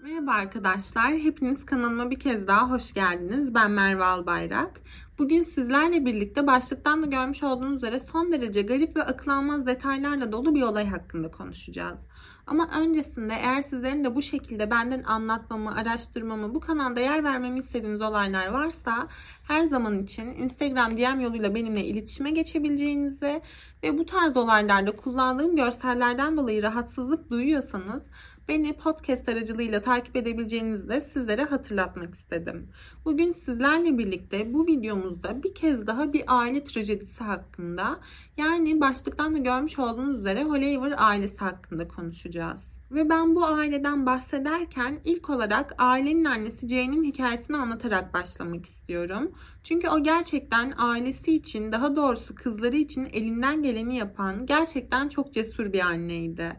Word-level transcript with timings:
Merhaba 0.00 0.32
arkadaşlar, 0.32 1.12
hepiniz 1.12 1.66
kanalıma 1.66 2.10
bir 2.10 2.20
kez 2.20 2.46
daha 2.46 2.70
hoş 2.70 2.92
geldiniz. 2.94 3.54
Ben 3.54 3.70
Merve 3.70 4.04
Albayrak. 4.04 4.80
Bugün 5.18 5.42
sizlerle 5.42 6.04
birlikte 6.04 6.46
başlıktan 6.46 7.02
da 7.02 7.06
görmüş 7.06 7.42
olduğunuz 7.42 7.76
üzere 7.76 7.98
son 7.98 8.32
derece 8.32 8.62
garip 8.62 8.96
ve 8.96 9.02
akıl 9.02 9.30
almaz 9.30 9.66
detaylarla 9.66 10.32
dolu 10.32 10.54
bir 10.54 10.62
olay 10.62 10.86
hakkında 10.86 11.30
konuşacağız. 11.30 12.00
Ama 12.46 12.68
öncesinde 12.80 13.34
eğer 13.34 13.62
sizlerin 13.62 14.04
de 14.04 14.14
bu 14.14 14.22
şekilde 14.22 14.70
benden 14.70 15.02
anlatmamı, 15.02 15.76
araştırmamı, 15.76 16.54
bu 16.54 16.60
kanalda 16.60 17.00
yer 17.00 17.24
vermemi 17.24 17.58
istediğiniz 17.58 18.00
olaylar 18.00 18.48
varsa 18.48 19.08
her 19.42 19.64
zaman 19.64 20.02
için 20.02 20.26
Instagram 20.26 20.96
DM 20.96 21.20
yoluyla 21.20 21.54
benimle 21.54 21.84
iletişime 21.84 22.30
geçebileceğinizi 22.30 23.42
ve 23.82 23.98
bu 23.98 24.06
tarz 24.06 24.36
olaylarda 24.36 24.96
kullandığım 24.96 25.56
görsellerden 25.56 26.36
dolayı 26.36 26.62
rahatsızlık 26.62 27.30
duyuyorsanız 27.30 28.06
beni 28.48 28.72
podcast 28.72 29.28
aracılığıyla 29.28 29.80
takip 29.80 30.16
edebileceğinizi 30.16 30.88
de 30.88 31.00
sizlere 31.00 31.42
hatırlatmak 31.42 32.14
istedim. 32.14 32.68
Bugün 33.04 33.30
sizlerle 33.30 33.98
birlikte 33.98 34.54
bu 34.54 34.66
videomuzda 34.66 35.42
bir 35.42 35.54
kez 35.54 35.86
daha 35.86 36.12
bir 36.12 36.24
aile 36.26 36.64
trajedisi 36.64 37.24
hakkında 37.24 38.00
yani 38.36 38.80
başlıktan 38.80 39.34
da 39.34 39.38
görmüş 39.38 39.78
olduğunuz 39.78 40.18
üzere 40.18 40.44
Hollywood 40.44 40.92
ailesi 40.96 41.38
hakkında 41.38 41.88
konuşacağız. 41.88 42.74
Ve 42.90 43.08
ben 43.08 43.34
bu 43.34 43.44
aileden 43.44 44.06
bahsederken 44.06 45.00
ilk 45.04 45.30
olarak 45.30 45.74
ailenin 45.78 46.24
annesi 46.24 46.68
Jane'in 46.68 47.04
hikayesini 47.04 47.56
anlatarak 47.56 48.14
başlamak 48.14 48.66
istiyorum. 48.66 49.32
Çünkü 49.64 49.88
o 49.88 50.02
gerçekten 50.02 50.74
ailesi 50.78 51.34
için, 51.34 51.72
daha 51.72 51.96
doğrusu 51.96 52.34
kızları 52.34 52.76
için 52.76 53.08
elinden 53.12 53.62
geleni 53.62 53.96
yapan 53.96 54.46
gerçekten 54.46 55.08
çok 55.08 55.32
cesur 55.32 55.72
bir 55.72 55.80
anneydi. 55.80 56.56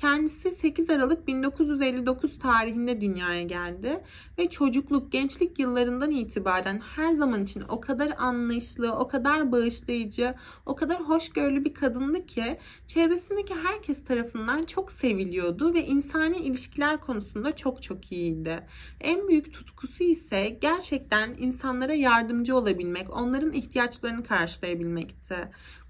Kendisi 0.00 0.52
8 0.52 0.90
Aralık 0.90 1.26
1959 1.26 2.38
tarihinde 2.38 3.00
dünyaya 3.00 3.42
geldi 3.42 4.04
ve 4.38 4.50
çocukluk, 4.50 5.12
gençlik 5.12 5.58
yıllarından 5.58 6.10
itibaren 6.10 6.80
her 6.96 7.12
zaman 7.12 7.42
için 7.42 7.62
o 7.68 7.80
kadar 7.80 8.14
anlayışlı, 8.18 8.92
o 8.92 9.08
kadar 9.08 9.52
bağışlayıcı, 9.52 10.34
o 10.66 10.76
kadar 10.76 11.00
hoşgörülü 11.00 11.64
bir 11.64 11.74
kadındı 11.74 12.26
ki 12.26 12.58
çevresindeki 12.86 13.54
herkes 13.54 14.04
tarafından 14.04 14.64
çok 14.64 14.92
seviliyordu 14.92 15.74
ve 15.74 15.86
insani 15.86 16.36
ilişkiler 16.36 17.00
konusunda 17.00 17.56
çok 17.56 17.82
çok 17.82 18.12
iyiydi. 18.12 18.66
En 19.00 19.28
büyük 19.28 19.52
tutkusu 19.52 20.04
ise 20.04 20.58
gerçekten 20.60 21.34
insanlara 21.38 21.94
yardımcı 21.94 22.56
olabilmek, 22.56 23.16
onların 23.16 23.52
ihtiyaçlarını 23.52 24.24
karşılayabilmekti. 24.24 25.36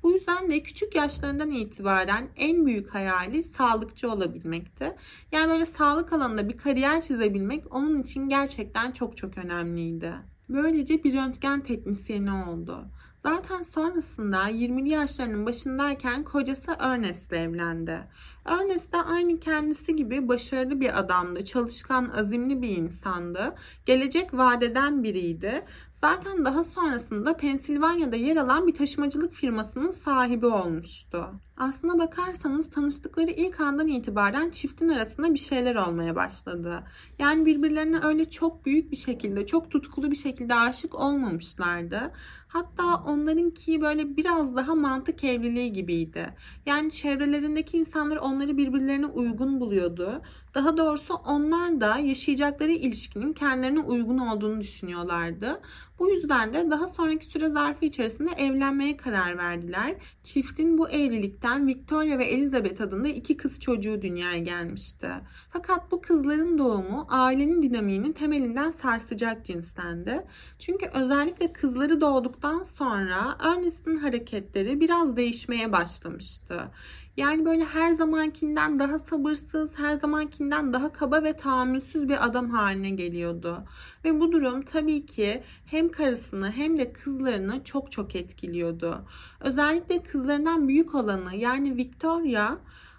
Bu 0.02 0.12
yüzden 0.12 0.50
de 0.50 0.62
küçük 0.62 0.94
yaşlarından 0.94 1.50
itibaren 1.50 2.28
en 2.36 2.66
büyük 2.66 2.94
hayali 2.94 3.42
sağlıkçı 3.42 4.12
olabilmekti. 4.12 4.96
Yani 5.32 5.50
böyle 5.50 5.66
sağlık 5.66 6.12
alanında 6.12 6.48
bir 6.48 6.56
kariyer 6.56 7.02
çizebilmek 7.02 7.74
onun 7.74 8.02
için 8.02 8.28
gerçekten 8.28 8.92
çok 8.92 9.16
çok 9.16 9.38
önemliydi. 9.38 10.14
Böylece 10.48 11.04
bir 11.04 11.14
röntgen 11.14 11.60
teknisyeni 11.60 12.32
oldu. 12.32 12.84
Zaten 13.22 13.62
sonrasında 13.62 14.50
20'li 14.50 14.88
yaşlarının 14.88 15.46
başındayken 15.46 16.24
kocası 16.24 16.76
Ernest 16.78 17.32
ile 17.32 17.38
evlendi. 17.38 17.98
Ernest 18.44 18.92
de 18.92 18.96
aynı 18.96 19.40
kendisi 19.40 19.96
gibi 19.96 20.28
başarılı 20.28 20.80
bir 20.80 20.98
adamdı, 20.98 21.44
çalışkan, 21.44 22.08
azimli 22.16 22.62
bir 22.62 22.68
insandı, 22.68 23.54
gelecek 23.86 24.34
vadeden 24.34 25.02
biriydi. 25.02 25.64
Zaten 26.00 26.44
daha 26.44 26.64
sonrasında 26.64 27.36
Pensilvanya'da 27.36 28.16
yer 28.16 28.36
alan 28.36 28.66
bir 28.66 28.74
taşımacılık 28.74 29.34
firmasının 29.34 29.90
sahibi 29.90 30.46
olmuştu. 30.46 31.30
Aslına 31.56 31.98
bakarsanız 31.98 32.70
tanıştıkları 32.70 33.30
ilk 33.30 33.60
andan 33.60 33.88
itibaren 33.88 34.50
çiftin 34.50 34.88
arasında 34.88 35.34
bir 35.34 35.38
şeyler 35.38 35.74
olmaya 35.74 36.16
başladı. 36.16 36.82
Yani 37.18 37.46
birbirlerine 37.46 37.98
öyle 38.02 38.30
çok 38.30 38.66
büyük 38.66 38.90
bir 38.90 38.96
şekilde, 38.96 39.46
çok 39.46 39.70
tutkulu 39.70 40.10
bir 40.10 40.16
şekilde 40.16 40.54
aşık 40.54 40.94
olmamışlardı. 40.94 42.12
Hatta 42.48 42.94
onlarınki 43.06 43.80
böyle 43.80 44.16
biraz 44.16 44.56
daha 44.56 44.74
mantık 44.74 45.24
evliliği 45.24 45.72
gibiydi. 45.72 46.34
Yani 46.66 46.90
çevrelerindeki 46.90 47.76
insanlar 47.78 48.16
onları 48.16 48.56
birbirlerine 48.56 49.06
uygun 49.06 49.60
buluyordu. 49.60 50.22
Daha 50.54 50.76
doğrusu 50.76 51.14
onlar 51.14 51.80
da 51.80 51.98
yaşayacakları 51.98 52.72
ilişkinin 52.72 53.32
kendilerine 53.32 53.80
uygun 53.80 54.18
olduğunu 54.18 54.60
düşünüyorlardı. 54.60 55.60
Bu 55.98 56.10
yüzden 56.10 56.52
de 56.52 56.70
daha 56.70 56.86
sonraki 56.86 57.26
süre 57.26 57.48
zarfı 57.48 57.84
içerisinde 57.84 58.30
evlenmeye 58.36 58.96
karar 58.96 59.38
verdiler. 59.38 59.96
Çiftin 60.22 60.78
bu 60.78 60.88
evlilikten 60.88 61.66
Victoria 61.66 62.18
ve 62.18 62.24
Elizabeth 62.24 62.80
adında 62.80 63.08
iki 63.08 63.36
kız 63.36 63.60
çocuğu 63.60 64.02
dünyaya 64.02 64.38
gelmişti. 64.38 65.08
Fakat 65.50 65.92
bu 65.92 66.00
kızların 66.00 66.58
doğumu 66.58 67.06
ailenin 67.08 67.62
dinamiğinin 67.62 68.12
temelinden 68.12 68.70
sarsacak 68.70 69.44
cinstendi. 69.44 70.26
Çünkü 70.58 70.86
özellikle 70.94 71.52
kızları 71.52 72.00
doğduktan 72.00 72.62
sonra 72.62 73.36
Ernest'in 73.40 73.96
hareketleri 73.96 74.80
biraz 74.80 75.16
değişmeye 75.16 75.72
başlamıştı. 75.72 76.70
Yani 77.18 77.44
böyle 77.44 77.64
her 77.64 77.90
zamankinden 77.90 78.78
daha 78.78 78.98
sabırsız, 78.98 79.78
her 79.78 79.94
zamankinden 79.94 80.72
daha 80.72 80.92
kaba 80.92 81.24
ve 81.24 81.32
tahammülsüz 81.32 82.08
bir 82.08 82.26
adam 82.26 82.50
haline 82.50 82.90
geliyordu. 82.90 83.64
Ve 84.04 84.20
bu 84.20 84.32
durum 84.32 84.62
tabii 84.62 85.06
ki 85.06 85.42
hem 85.66 85.88
karısını 85.88 86.50
hem 86.50 86.78
de 86.78 86.92
kızlarını 86.92 87.64
çok 87.64 87.92
çok 87.92 88.16
etkiliyordu. 88.16 89.04
Özellikle 89.40 90.02
kızlarından 90.02 90.68
büyük 90.68 90.94
olanı 90.94 91.36
yani 91.36 91.76
Victoria 91.76 92.56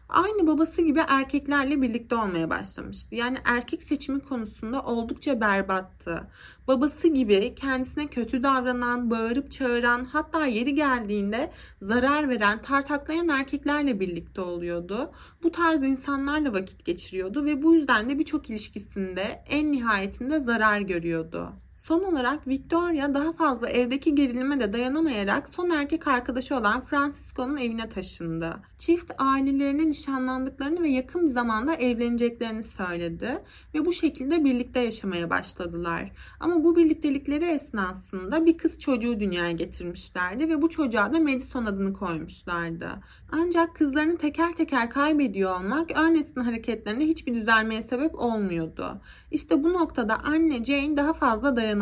aynı 0.09 0.47
babası 0.47 0.81
gibi 0.81 1.01
erkeklerle 1.07 1.81
birlikte 1.81 2.15
olmaya 2.15 2.49
başlamıştı. 2.49 3.15
Yani 3.15 3.37
erkek 3.45 3.83
seçimi 3.83 4.19
konusunda 4.19 4.81
oldukça 4.81 5.41
berbattı. 5.41 6.27
Babası 6.67 7.07
gibi 7.07 7.55
kendisine 7.55 8.07
kötü 8.07 8.43
davranan, 8.43 9.11
bağırıp 9.11 9.51
çağıran, 9.51 10.05
hatta 10.05 10.45
yeri 10.45 10.75
geldiğinde 10.75 11.51
zarar 11.81 12.29
veren, 12.29 12.61
tartaklayan 12.61 13.27
erkeklerle 13.29 13.99
birlikte 13.99 14.41
oluyordu. 14.41 15.11
Bu 15.43 15.51
tarz 15.51 15.83
insanlarla 15.83 16.53
vakit 16.53 16.85
geçiriyordu 16.85 17.45
ve 17.45 17.63
bu 17.63 17.75
yüzden 17.75 18.09
de 18.09 18.19
birçok 18.19 18.49
ilişkisinde 18.49 19.43
en 19.49 19.71
nihayetinde 19.71 20.39
zarar 20.39 20.81
görüyordu. 20.81 21.53
Son 21.89 22.03
olarak 22.03 22.47
Victoria 22.47 23.13
daha 23.13 23.33
fazla 23.33 23.69
evdeki 23.69 24.15
gerilime 24.15 24.59
de 24.59 24.73
dayanamayarak 24.73 25.49
son 25.49 25.69
erkek 25.69 26.07
arkadaşı 26.07 26.55
olan 26.55 26.85
Francisco'nun 26.85 27.57
evine 27.57 27.89
taşındı. 27.89 28.55
Çift 28.77 29.11
ailelerine 29.17 29.87
nişanlandıklarını 29.87 30.83
ve 30.83 30.89
yakın 30.89 31.23
bir 31.23 31.29
zamanda 31.29 31.73
evleneceklerini 31.73 32.63
söyledi 32.63 33.43
ve 33.73 33.85
bu 33.85 33.93
şekilde 33.93 34.43
birlikte 34.43 34.79
yaşamaya 34.79 35.29
başladılar. 35.29 36.11
Ama 36.39 36.63
bu 36.63 36.75
birliktelikleri 36.75 37.45
esnasında 37.45 38.45
bir 38.45 38.57
kız 38.57 38.79
çocuğu 38.79 39.19
dünyaya 39.19 39.51
getirmişlerdi 39.51 40.49
ve 40.49 40.61
bu 40.61 40.69
çocuğa 40.69 41.13
da 41.13 41.19
Madison 41.19 41.65
adını 41.65 41.93
koymuşlardı. 41.93 42.89
Ancak 43.31 43.75
kızlarını 43.75 44.17
teker 44.17 44.53
teker 44.53 44.89
kaybediyor 44.89 45.59
olmak 45.59 45.91
Ernest'in 45.91 46.41
hareketlerinde 46.41 47.05
hiçbir 47.05 47.33
düzelmeye 47.33 47.81
sebep 47.81 48.15
olmuyordu. 48.15 49.01
İşte 49.31 49.63
bu 49.63 49.73
noktada 49.73 50.17
anne 50.17 50.65
Jane 50.65 50.97
daha 50.97 51.13
fazla 51.13 51.55
dayanamadı. 51.55 51.78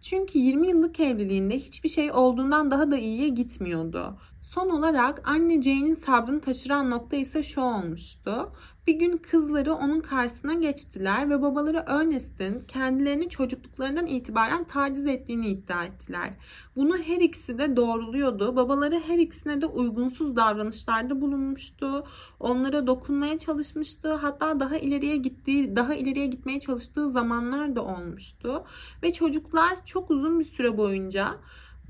Çünkü 0.00 0.38
20 0.38 0.68
yıllık 0.68 1.00
evliliğinde 1.00 1.58
hiçbir 1.58 1.88
şey 1.88 2.12
olduğundan 2.12 2.70
daha 2.70 2.90
da 2.90 2.96
iyiye 2.96 3.28
gitmiyordu. 3.28 4.18
Son 4.42 4.70
olarak 4.70 5.28
anne 5.28 5.62
Jane'in 5.62 5.94
sabrını 5.94 6.40
taşıran 6.40 6.90
nokta 6.90 7.16
ise 7.16 7.42
şu 7.42 7.60
olmuştu. 7.60 8.52
Bir 8.90 8.94
gün 8.94 9.16
kızları 9.16 9.74
onun 9.74 10.00
karşısına 10.00 10.54
geçtiler 10.54 11.30
ve 11.30 11.42
babaları 11.42 11.84
Ernest'in 11.86 12.64
kendilerini 12.68 13.28
çocukluklarından 13.28 14.06
itibaren 14.06 14.64
taciz 14.64 15.06
ettiğini 15.06 15.48
iddia 15.48 15.84
ettiler. 15.84 16.30
Bunu 16.76 16.98
her 16.98 17.20
ikisi 17.20 17.58
de 17.58 17.76
doğruluyordu. 17.76 18.56
Babaları 18.56 19.00
her 19.06 19.18
ikisine 19.18 19.60
de 19.60 19.66
uygunsuz 19.66 20.36
davranışlarda 20.36 21.20
bulunmuştu. 21.20 22.06
Onlara 22.40 22.86
dokunmaya 22.86 23.38
çalışmıştı. 23.38 24.14
Hatta 24.14 24.60
daha 24.60 24.76
ileriye 24.76 25.16
gittiği, 25.16 25.76
daha 25.76 25.94
ileriye 25.94 26.26
gitmeye 26.26 26.60
çalıştığı 26.60 27.08
zamanlar 27.08 27.76
da 27.76 27.84
olmuştu. 27.84 28.64
Ve 29.02 29.12
çocuklar 29.12 29.84
çok 29.84 30.10
uzun 30.10 30.40
bir 30.40 30.44
süre 30.44 30.76
boyunca 30.76 31.36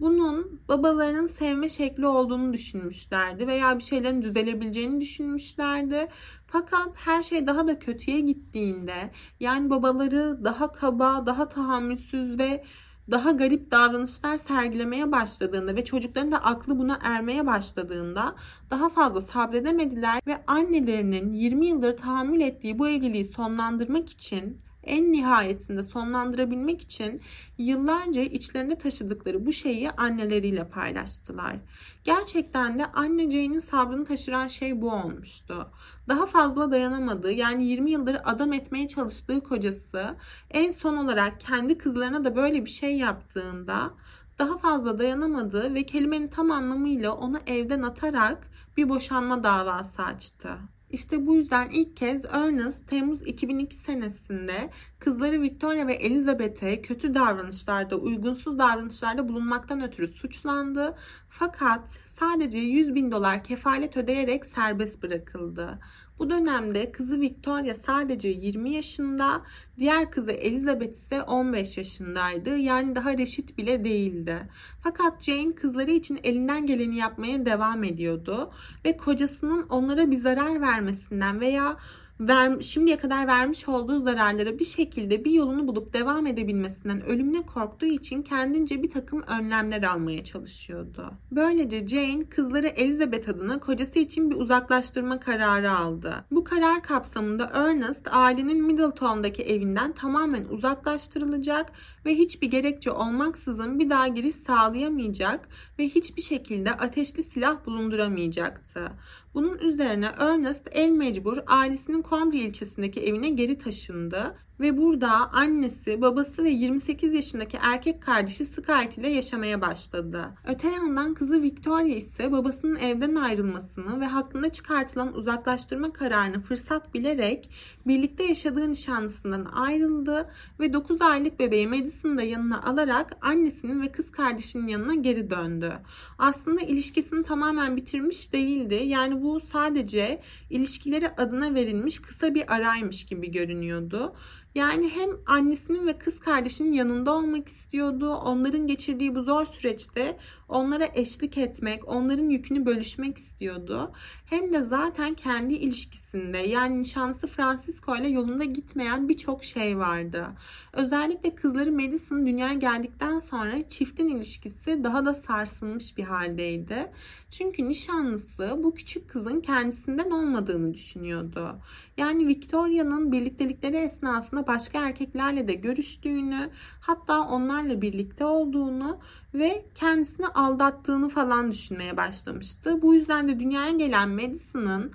bunun 0.00 0.60
babalarının 0.68 1.26
sevme 1.26 1.68
şekli 1.68 2.06
olduğunu 2.06 2.52
düşünmüşlerdi 2.52 3.46
veya 3.46 3.78
bir 3.78 3.82
şeylerin 3.82 4.22
düzelebileceğini 4.22 5.00
düşünmüşlerdi. 5.00 6.08
Fakat 6.46 6.88
her 6.94 7.22
şey 7.22 7.46
daha 7.46 7.66
da 7.66 7.78
kötüye 7.78 8.20
gittiğinde 8.20 9.10
yani 9.40 9.70
babaları 9.70 10.44
daha 10.44 10.72
kaba, 10.72 11.26
daha 11.26 11.48
tahammülsüz 11.48 12.38
ve 12.38 12.64
daha 13.10 13.30
garip 13.30 13.70
davranışlar 13.70 14.36
sergilemeye 14.36 15.12
başladığında 15.12 15.76
ve 15.76 15.84
çocukların 15.84 16.32
da 16.32 16.44
aklı 16.44 16.78
buna 16.78 16.98
ermeye 17.02 17.46
başladığında 17.46 18.34
daha 18.70 18.88
fazla 18.88 19.20
sabredemediler 19.20 20.20
ve 20.26 20.42
annelerinin 20.46 21.32
20 21.32 21.66
yıldır 21.66 21.96
tahammül 21.96 22.40
ettiği 22.40 22.78
bu 22.78 22.88
evliliği 22.88 23.24
sonlandırmak 23.24 24.10
için 24.10 24.60
en 24.90 25.12
nihayetinde 25.12 25.82
sonlandırabilmek 25.82 26.82
için 26.82 27.22
yıllarca 27.58 28.22
içlerinde 28.22 28.78
taşıdıkları 28.78 29.46
bu 29.46 29.52
şeyi 29.52 29.90
anneleriyle 29.90 30.68
paylaştılar. 30.68 31.56
Gerçekten 32.04 32.78
de 32.78 32.86
anne 32.86 33.30
Jane'in 33.30 33.58
sabrını 33.58 34.04
taşıran 34.04 34.48
şey 34.48 34.80
bu 34.80 34.92
olmuştu. 34.92 35.70
Daha 36.08 36.26
fazla 36.26 36.70
dayanamadığı 36.70 37.32
yani 37.32 37.64
20 37.64 37.90
yıldır 37.90 38.16
adam 38.24 38.52
etmeye 38.52 38.88
çalıştığı 38.88 39.40
kocası 39.40 40.16
en 40.50 40.70
son 40.70 40.96
olarak 40.96 41.40
kendi 41.40 41.78
kızlarına 41.78 42.24
da 42.24 42.36
böyle 42.36 42.64
bir 42.64 42.70
şey 42.70 42.96
yaptığında 42.96 43.90
daha 44.38 44.58
fazla 44.58 44.98
dayanamadı 44.98 45.74
ve 45.74 45.86
kelimenin 45.86 46.28
tam 46.28 46.50
anlamıyla 46.50 47.12
onu 47.12 47.38
evden 47.46 47.82
atarak 47.82 48.50
bir 48.76 48.88
boşanma 48.88 49.44
davası 49.44 50.02
açtı. 50.02 50.48
İşte 50.90 51.26
bu 51.26 51.34
yüzden 51.34 51.70
ilk 51.70 51.96
kez 51.96 52.24
Ernest 52.24 52.88
Temmuz 52.88 53.22
2002 53.26 53.76
senesinde 53.76 54.70
kızları 54.98 55.42
Victoria 55.42 55.86
ve 55.86 55.94
Elizabeth'e 55.94 56.82
kötü 56.82 57.14
davranışlarda, 57.14 57.96
uygunsuz 57.96 58.58
davranışlarda 58.58 59.28
bulunmaktan 59.28 59.82
ötürü 59.82 60.06
suçlandı. 60.06 60.96
Fakat 61.28 61.90
sadece 62.06 62.58
100 62.58 62.94
bin 62.94 63.12
dolar 63.12 63.44
kefalet 63.44 63.96
ödeyerek 63.96 64.46
serbest 64.46 65.02
bırakıldı. 65.02 65.78
Bu 66.20 66.30
dönemde 66.30 66.92
kızı 66.92 67.20
Victoria 67.20 67.74
sadece 67.74 68.28
20 68.28 68.70
yaşında, 68.70 69.42
diğer 69.78 70.10
kızı 70.10 70.30
Elizabeth 70.30 70.92
ise 70.92 71.22
15 71.22 71.78
yaşındaydı. 71.78 72.56
Yani 72.56 72.94
daha 72.94 73.18
reşit 73.18 73.58
bile 73.58 73.84
değildi. 73.84 74.36
Fakat 74.82 75.22
Jane 75.22 75.54
kızları 75.54 75.90
için 75.90 76.20
elinden 76.22 76.66
geleni 76.66 76.96
yapmaya 76.96 77.46
devam 77.46 77.84
ediyordu 77.84 78.50
ve 78.84 78.96
kocasının 78.96 79.66
onlara 79.68 80.10
bir 80.10 80.16
zarar 80.16 80.60
vermesinden 80.60 81.40
veya 81.40 81.76
ver, 82.20 82.60
şimdiye 82.60 82.96
kadar 82.96 83.26
vermiş 83.26 83.68
olduğu 83.68 84.00
zararlara 84.00 84.58
bir 84.58 84.64
şekilde 84.64 85.24
bir 85.24 85.30
yolunu 85.30 85.68
bulup 85.68 85.92
devam 85.92 86.26
edebilmesinden 86.26 87.04
ölümüne 87.06 87.42
korktuğu 87.42 87.86
için 87.86 88.22
kendince 88.22 88.82
bir 88.82 88.90
takım 88.90 89.22
önlemler 89.22 89.82
almaya 89.82 90.24
çalışıyordu. 90.24 91.10
Böylece 91.32 91.86
Jane 91.86 92.24
kızları 92.24 92.66
Elizabeth 92.66 93.28
adına 93.28 93.60
kocası 93.60 93.98
için 93.98 94.30
bir 94.30 94.36
uzaklaştırma 94.36 95.20
kararı 95.20 95.72
aldı. 95.72 96.14
Bu 96.30 96.44
karar 96.44 96.82
kapsamında 96.82 97.50
Ernest 97.54 98.08
ailenin 98.10 98.62
Middletown'daki 98.62 99.42
evinden 99.42 99.92
tamamen 99.92 100.44
uzaklaştırılacak 100.44 101.72
ve 102.04 102.14
hiçbir 102.14 102.50
gerekçe 102.50 102.90
olmaksızın 102.90 103.78
bir 103.78 103.90
daha 103.90 104.08
giriş 104.08 104.34
sağlayamayacak 104.34 105.48
ve 105.78 105.88
hiçbir 105.88 106.22
şekilde 106.22 106.72
ateşli 106.72 107.22
silah 107.22 107.66
bulunduramayacaktı. 107.66 108.92
Bunun 109.34 109.58
üzerine 109.58 110.06
Ernest 110.18 110.68
el 110.72 110.90
mecbur 110.90 111.38
ailesinin 111.46 112.04
Cambry 112.10 112.38
ilçesindeki 112.38 113.00
evine 113.00 113.28
geri 113.28 113.58
taşındı 113.58 114.36
ve 114.60 114.76
burada 114.76 115.32
annesi, 115.32 116.00
babası 116.00 116.44
ve 116.44 116.50
28 116.50 117.14
yaşındaki 117.14 117.58
erkek 117.62 118.02
kardeşi 118.02 118.44
Skyt 118.44 118.98
ile 118.98 119.08
yaşamaya 119.08 119.60
başladı. 119.60 120.28
Öte 120.46 120.68
yandan 120.68 121.14
kızı 121.14 121.42
Victoria 121.42 121.96
ise 121.96 122.32
babasının 122.32 122.76
evden 122.76 123.14
ayrılmasını 123.14 124.00
ve 124.00 124.04
hakkında 124.06 124.52
çıkartılan 124.52 125.14
uzaklaştırma 125.14 125.92
kararını 125.92 126.40
fırsat 126.40 126.94
bilerek 126.94 127.50
birlikte 127.86 128.24
yaşadığı 128.24 128.70
nişanlısından 128.70 129.44
ayrıldı 129.44 130.30
ve 130.60 130.72
9 130.72 131.02
aylık 131.02 131.38
bebeği 131.38 131.68
Madison'ı 131.68 132.18
da 132.18 132.22
yanına 132.22 132.62
alarak 132.62 133.16
annesinin 133.20 133.82
ve 133.82 133.92
kız 133.92 134.10
kardeşinin 134.10 134.66
yanına 134.66 134.94
geri 134.94 135.30
döndü. 135.30 135.72
Aslında 136.18 136.60
ilişkisini 136.60 137.22
tamamen 137.22 137.76
bitirmiş 137.76 138.32
değildi. 138.32 138.74
Yani 138.74 139.22
bu 139.22 139.40
sadece 139.40 140.22
ilişkileri 140.50 141.08
adına 141.08 141.54
verilmiş 141.54 141.98
kısa 141.98 142.34
bir 142.34 142.54
araymış 142.54 143.06
gibi 143.06 143.30
görünüyordu. 143.30 144.14
Yani 144.54 144.88
hem 144.88 145.10
annesinin 145.26 145.86
ve 145.86 145.98
kız 145.98 146.20
kardeşinin 146.20 146.72
yanında 146.72 147.12
olmak 147.12 147.48
istiyordu. 147.48 148.14
Onların 148.14 148.66
geçirdiği 148.66 149.14
bu 149.14 149.22
zor 149.22 149.44
süreçte 149.44 150.16
onlara 150.50 150.88
eşlik 150.94 151.38
etmek, 151.38 151.88
onların 151.88 152.30
yükünü 152.30 152.66
bölüşmek 152.66 153.18
istiyordu. 153.18 153.92
Hem 154.26 154.52
de 154.52 154.62
zaten 154.62 155.14
kendi 155.14 155.54
ilişkisinde 155.54 156.38
yani 156.38 156.82
nişanlısı 156.82 157.26
Francisco 157.26 157.96
ile 157.96 158.08
yolunda 158.08 158.44
gitmeyen 158.44 159.08
birçok 159.08 159.44
şey 159.44 159.78
vardı. 159.78 160.26
Özellikle 160.72 161.34
kızları 161.34 161.72
Madison 161.72 162.26
dünyaya 162.26 162.54
geldikten 162.54 163.18
sonra 163.18 163.68
çiftin 163.68 164.08
ilişkisi 164.08 164.84
daha 164.84 165.06
da 165.06 165.14
sarsılmış 165.14 165.96
bir 165.96 166.04
haldeydi. 166.04 166.92
Çünkü 167.30 167.68
nişanlısı 167.68 168.58
bu 168.62 168.74
küçük 168.74 169.10
kızın 169.10 169.40
kendisinden 169.40 170.10
olmadığını 170.10 170.74
düşünüyordu. 170.74 171.58
Yani 171.96 172.26
Victoria'nın 172.26 173.12
birliktelikleri 173.12 173.76
esnasında 173.76 174.46
başka 174.46 174.86
erkeklerle 174.86 175.48
de 175.48 175.54
görüştüğünü, 175.54 176.50
hatta 176.80 177.28
onlarla 177.28 177.82
birlikte 177.82 178.24
olduğunu 178.24 179.00
ve 179.34 179.64
kendisini 179.74 180.26
aldattığını 180.26 181.08
falan 181.08 181.52
düşünmeye 181.52 181.96
başlamıştı. 181.96 182.82
Bu 182.82 182.94
yüzden 182.94 183.28
de 183.28 183.40
dünyaya 183.40 183.70
gelen 183.70 184.08
Madison'ın 184.08 184.92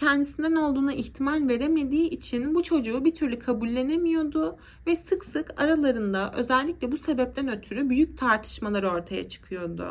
kendisinden 0.00 0.54
olduğuna 0.54 0.92
ihtimal 0.92 1.48
veremediği 1.48 2.10
için 2.10 2.54
bu 2.54 2.62
çocuğu 2.62 3.04
bir 3.04 3.14
türlü 3.14 3.38
kabullenemiyordu 3.38 4.58
ve 4.86 4.96
sık 4.96 5.24
sık 5.24 5.60
aralarında 5.60 6.32
özellikle 6.36 6.92
bu 6.92 6.96
sebepten 6.96 7.48
ötürü 7.48 7.90
büyük 7.90 8.18
tartışmalar 8.18 8.82
ortaya 8.82 9.28
çıkıyordu. 9.28 9.88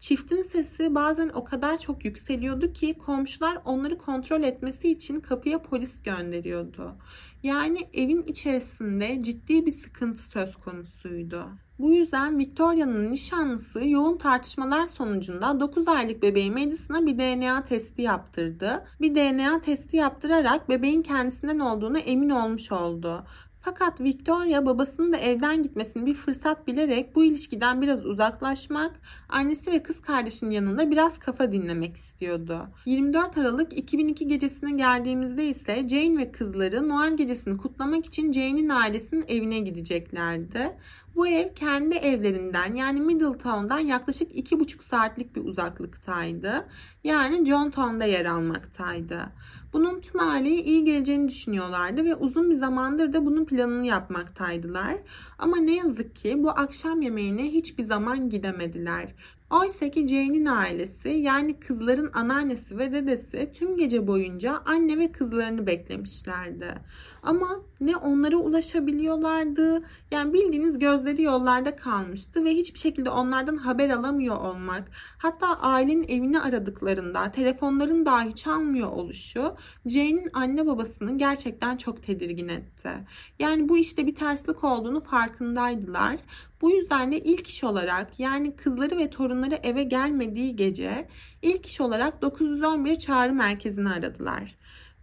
Çiftin 0.00 0.42
sesi 0.42 0.94
bazen 0.94 1.28
o 1.28 1.44
kadar 1.44 1.78
çok 1.78 2.04
yükseliyordu 2.04 2.72
ki 2.72 2.94
komşular 2.98 3.58
onları 3.64 3.98
kontrol 3.98 4.42
etmesi 4.42 4.90
için 4.90 5.20
kapıya 5.20 5.62
polis 5.62 6.02
gönderiyordu. 6.02 6.94
Yani 7.42 7.88
evin 7.94 8.22
içerisinde 8.22 9.22
ciddi 9.22 9.66
bir 9.66 9.72
sıkıntı 9.72 10.22
söz 10.22 10.56
konusuydu. 10.56 11.48
Bu 11.80 11.92
yüzden 11.92 12.38
Victoria'nın 12.38 13.12
nişanlısı 13.12 13.88
yoğun 13.88 14.18
tartışmalar 14.18 14.86
sonucunda 14.86 15.60
9 15.60 15.88
aylık 15.88 16.22
bebeği 16.22 16.50
Madison'a 16.50 17.06
bir 17.06 17.18
DNA 17.18 17.64
testi 17.64 18.02
yaptırdı. 18.02 18.84
Bir 19.00 19.14
DNA 19.14 19.60
testi 19.60 19.96
yaptırarak 19.96 20.68
bebeğin 20.68 21.02
kendisinden 21.02 21.58
olduğunu 21.58 21.98
emin 21.98 22.30
olmuş 22.30 22.72
oldu. 22.72 23.24
Fakat 23.62 24.00
Victoria 24.00 24.66
babasının 24.66 25.12
da 25.12 25.16
evden 25.16 25.62
gitmesini 25.62 26.06
bir 26.06 26.14
fırsat 26.14 26.66
bilerek 26.66 27.14
bu 27.14 27.24
ilişkiden 27.24 27.82
biraz 27.82 28.06
uzaklaşmak, 28.06 29.00
annesi 29.28 29.72
ve 29.72 29.82
kız 29.82 30.00
kardeşinin 30.00 30.50
yanında 30.50 30.90
biraz 30.90 31.18
kafa 31.18 31.52
dinlemek 31.52 31.96
istiyordu. 31.96 32.68
24 32.84 33.38
Aralık 33.38 33.78
2002 33.78 34.28
gecesine 34.28 34.70
geldiğimizde 34.70 35.44
ise 35.44 35.88
Jane 35.88 36.18
ve 36.18 36.32
kızları 36.32 36.88
Noel 36.88 37.16
gecesini 37.16 37.56
kutlamak 37.56 38.06
için 38.06 38.32
Jane'in 38.32 38.68
ailesinin 38.68 39.24
evine 39.28 39.58
gideceklerdi. 39.58 40.76
Bu 41.14 41.28
ev 41.28 41.54
kendi 41.54 41.94
evlerinden 41.94 42.74
yani 42.74 43.00
Middletown'dan 43.00 43.78
yaklaşık 43.78 44.32
2,5 44.32 44.82
saatlik 44.82 45.36
bir 45.36 45.44
uzaklıktaydı. 45.44 46.66
Yani 47.04 47.46
Johntown'da 47.46 48.04
yer 48.04 48.24
almaktaydı. 48.24 49.32
Bunun 49.72 50.00
tüm 50.00 50.20
aileye 50.20 50.62
iyi 50.62 50.84
geleceğini 50.84 51.28
düşünüyorlardı 51.28 52.04
ve 52.04 52.14
uzun 52.14 52.50
bir 52.50 52.54
zamandır 52.54 53.12
da 53.12 53.26
bunun 53.26 53.44
planını 53.44 53.86
yapmaktaydılar. 53.86 54.96
Ama 55.38 55.56
ne 55.56 55.74
yazık 55.74 56.16
ki 56.16 56.42
bu 56.42 56.50
akşam 56.50 57.02
yemeğine 57.02 57.44
hiçbir 57.44 57.82
zaman 57.82 58.30
gidemediler. 58.30 59.14
Oysa 59.50 59.90
ki 59.90 60.08
Jane'in 60.08 60.46
ailesi 60.46 61.08
yani 61.08 61.60
kızların 61.60 62.10
anneannesi 62.14 62.78
ve 62.78 62.92
dedesi 62.92 63.52
tüm 63.54 63.76
gece 63.76 64.06
boyunca 64.06 64.62
anne 64.66 64.98
ve 64.98 65.12
kızlarını 65.12 65.66
beklemişlerdi. 65.66 66.74
Ama 67.22 67.60
ne 67.80 67.96
onlara 67.96 68.36
ulaşabiliyorlardı. 68.36 69.82
Yani 70.10 70.32
bildiğiniz 70.32 70.78
gözleri 70.78 71.22
yollarda 71.22 71.76
kalmıştı 71.76 72.44
ve 72.44 72.50
hiçbir 72.50 72.78
şekilde 72.78 73.10
onlardan 73.10 73.56
haber 73.56 73.90
alamıyor 73.90 74.36
olmak. 74.36 74.90
Hatta 75.18 75.46
ailenin 75.60 76.08
evini 76.08 76.40
aradıklarında 76.40 77.32
telefonların 77.32 78.06
dahi 78.06 78.34
çalmıyor 78.34 78.92
oluşu 78.92 79.54
Jane'in 79.86 80.30
anne 80.32 80.66
babasını 80.66 81.18
gerçekten 81.18 81.76
çok 81.76 82.02
tedirgin 82.02 82.48
etti. 82.48 82.90
Yani 83.38 83.68
bu 83.68 83.78
işte 83.78 84.06
bir 84.06 84.14
terslik 84.14 84.64
olduğunu 84.64 85.00
farkındaydılar. 85.00 86.16
Bu 86.60 86.70
yüzden 86.70 87.12
de 87.12 87.20
ilk 87.20 87.48
iş 87.48 87.64
olarak 87.64 88.20
yani 88.20 88.56
kızları 88.56 88.98
ve 88.98 89.10
torunları 89.10 89.54
eve 89.54 89.82
gelmediği 89.82 90.56
gece 90.56 91.08
ilk 91.42 91.66
iş 91.66 91.80
olarak 91.80 92.22
911 92.22 92.96
çağrı 92.96 93.32
merkezini 93.32 93.90
aradılar. 93.90 94.56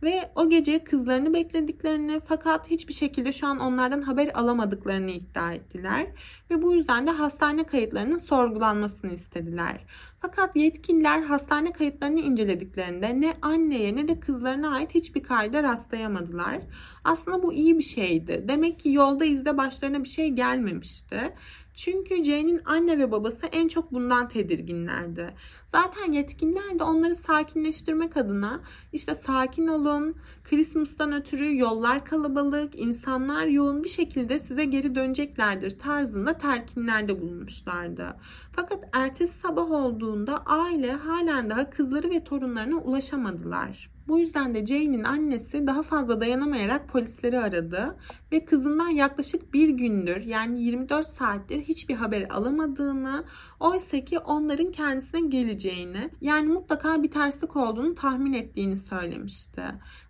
Ve 0.04 0.32
o 0.36 0.50
gece 0.50 0.84
kızlarını 0.84 1.34
beklediklerini 1.34 2.22
fakat 2.28 2.70
hiçbir 2.70 2.94
şekilde 2.94 3.32
şu 3.32 3.48
an 3.48 3.60
onlardan 3.60 4.02
haber 4.02 4.32
alamadıklarını 4.34 5.12
iddia 5.12 5.54
ettiler. 5.54 6.08
Ve 6.50 6.62
bu 6.62 6.76
yüzden 6.76 7.08
de 7.08 7.12
hastane 7.12 7.64
kayıtlarının 7.64 8.18
sorgulanmasını 8.18 9.14
istediler. 9.14 9.86
Fakat 10.22 10.56
yetkililer 10.56 11.22
hastane 11.22 11.72
kayıtlarını 11.72 12.20
incelediklerinde 12.20 13.22
ne 13.22 13.34
anneye 13.42 13.96
ne 13.96 14.08
de 14.08 14.20
kızlarına 14.20 14.76
ait 14.76 14.96
hiçbir 14.96 15.24
kayda 15.24 15.64
rastlayamadılar. 15.64 16.60
Aslında 17.04 17.44
bu 17.44 17.54
iyi 17.54 17.78
bir 17.78 17.84
şeydi. 17.84 18.46
Demek 18.48 18.80
ki 18.80 18.92
yolda 18.92 19.26
izde 19.26 19.58
başlarına 19.58 20.04
bir 20.04 20.10
şey 20.10 20.30
gelmemişti. 20.30 21.34
Çünkü 21.78 22.24
Jane'in 22.24 22.62
anne 22.66 23.00
ve 23.00 23.12
babası 23.12 23.46
en 23.52 23.68
çok 23.68 23.92
bundan 23.92 24.30
tedirginlerdi. 24.30 25.34
Zaten 25.66 26.12
yetkililer 26.12 26.80
de 26.80 26.84
onları 26.84 27.16
sakinleştirmek 27.16 28.18
adına 28.18 28.62
işte 28.94 29.14
sakin 29.14 29.68
olun, 29.68 30.16
Christmas'tan 30.44 31.14
ötürü 31.14 31.58
yollar 31.58 32.06
kalabalık, 32.06 32.80
insanlar 32.80 33.46
yoğun 33.46 33.84
bir 33.84 33.90
şekilde 33.90 34.40
size 34.40 34.66
geri 34.66 34.96
döneceklerdir 34.96 35.80
tarzında 35.80 36.38
telkinlerde 36.38 37.22
bulunmuşlardı. 37.22 38.18
Fakat 38.52 38.84
ertesi 38.94 39.40
sabah 39.40 39.72
olduğunda 39.72 40.38
aile 40.46 40.92
halen 40.92 41.50
daha 41.50 41.70
kızları 41.70 42.10
ve 42.10 42.24
torunlarına 42.24 42.78
ulaşamadılar. 42.78 43.97
Bu 44.08 44.20
yüzden 44.20 44.56
de 44.56 44.66
Jane'in 44.66 45.04
annesi 45.04 45.68
daha 45.68 45.84
fazla 45.84 46.22
dayanamayarak 46.22 46.90
polisleri 46.90 47.40
aradı 47.40 47.98
ve 48.32 48.46
kızından 48.46 48.90
yaklaşık 48.90 49.54
bir 49.54 49.70
gündür 49.70 50.22
yani 50.22 50.64
24 50.64 51.08
saattir 51.08 51.62
hiçbir 51.62 51.96
haber 51.96 52.28
alamadığını, 52.30 53.26
oysa 53.60 54.00
ki 54.00 54.20
onların 54.20 54.72
kendisine 54.72 55.22
geleceğini 55.22 56.10
yani 56.22 56.48
mutlaka 56.48 57.04
bir 57.04 57.12
terslik 57.12 57.56
olduğunu 57.56 57.96
tahmin 57.96 58.34
ettiğini 58.34 58.78
söylemişti. 58.78 59.64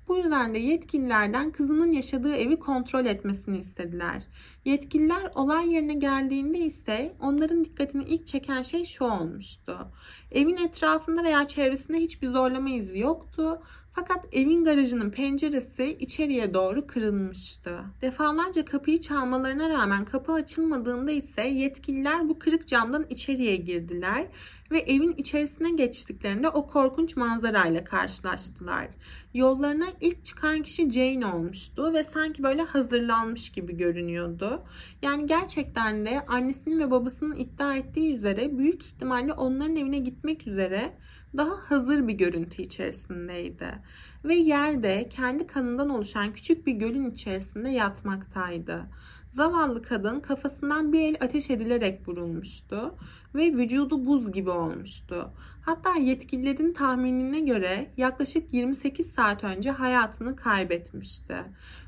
Bu 0.07 0.17
yüzden 0.17 0.53
de 0.53 0.57
yetkililerden 0.57 1.51
kızının 1.51 1.91
yaşadığı 1.91 2.35
evi 2.35 2.59
kontrol 2.59 3.05
etmesini 3.05 3.57
istediler. 3.57 4.23
Yetkililer 4.65 5.31
olay 5.35 5.73
yerine 5.73 5.93
geldiğinde 5.93 6.59
ise 6.59 7.15
onların 7.21 7.65
dikkatini 7.65 8.03
ilk 8.03 8.27
çeken 8.27 8.61
şey 8.61 8.85
şu 8.85 9.03
olmuştu. 9.05 9.77
Evin 10.31 10.57
etrafında 10.57 11.23
veya 11.23 11.47
çevresinde 11.47 11.97
hiçbir 11.97 12.27
zorlama 12.27 12.69
izi 12.69 12.99
yoktu. 12.99 13.61
Fakat 13.99 14.25
evin 14.31 14.63
garajının 14.63 15.11
penceresi 15.11 15.97
içeriye 15.99 16.53
doğru 16.53 16.87
kırılmıştı. 16.87 17.79
Defalarca 18.01 18.65
kapıyı 18.65 19.01
çalmalarına 19.01 19.69
rağmen 19.69 20.05
kapı 20.05 20.33
açılmadığında 20.33 21.11
ise 21.11 21.41
yetkililer 21.41 22.29
bu 22.29 22.39
kırık 22.39 22.67
camdan 22.67 23.05
içeriye 23.09 23.55
girdiler 23.55 24.27
ve 24.71 24.79
evin 24.79 25.13
içerisine 25.17 25.71
geçtiklerinde 25.71 26.49
o 26.49 26.67
korkunç 26.67 27.15
manzarayla 27.15 27.83
karşılaştılar. 27.83 28.87
Yollarına 29.33 29.87
ilk 30.01 30.25
çıkan 30.25 30.61
kişi 30.61 30.91
Jane 30.91 31.25
olmuştu 31.25 31.93
ve 31.93 32.03
sanki 32.03 32.43
böyle 32.43 32.61
hazırlanmış 32.61 33.49
gibi 33.49 33.77
görünüyordu. 33.77 34.63
Yani 35.01 35.27
gerçekten 35.27 36.05
de 36.05 36.25
annesinin 36.25 36.79
ve 36.79 36.91
babasının 36.91 37.35
iddia 37.35 37.75
ettiği 37.75 38.15
üzere 38.15 38.57
büyük 38.57 38.85
ihtimalle 38.85 39.33
onların 39.33 39.75
evine 39.75 39.99
gitmek 39.99 40.47
üzere 40.47 40.93
daha 41.37 41.71
hazır 41.71 42.07
bir 42.07 42.13
görüntü 42.13 42.61
içerisindeydi 42.61 43.81
ve 44.25 44.35
yerde 44.35 45.09
kendi 45.09 45.47
kanından 45.47 45.89
oluşan 45.89 46.33
küçük 46.33 46.67
bir 46.67 46.73
gölün 46.73 47.11
içerisinde 47.11 47.69
yatmaktaydı. 47.69 48.85
Zavallı 49.29 49.81
kadın 49.81 50.19
kafasından 50.19 50.93
bir 50.93 51.01
el 51.01 51.17
ateş 51.21 51.49
edilerek 51.49 52.07
vurulmuştu 52.07 52.95
ve 53.35 53.53
vücudu 53.53 54.05
buz 54.05 54.31
gibi 54.31 54.49
olmuştu. 54.49 55.31
Hatta 55.67 55.95
yetkililerin 55.95 56.73
tahminine 56.73 57.39
göre 57.39 57.91
yaklaşık 57.97 58.53
28 58.53 59.11
saat 59.11 59.43
önce 59.43 59.71
hayatını 59.71 60.35
kaybetmişti. 60.35 61.35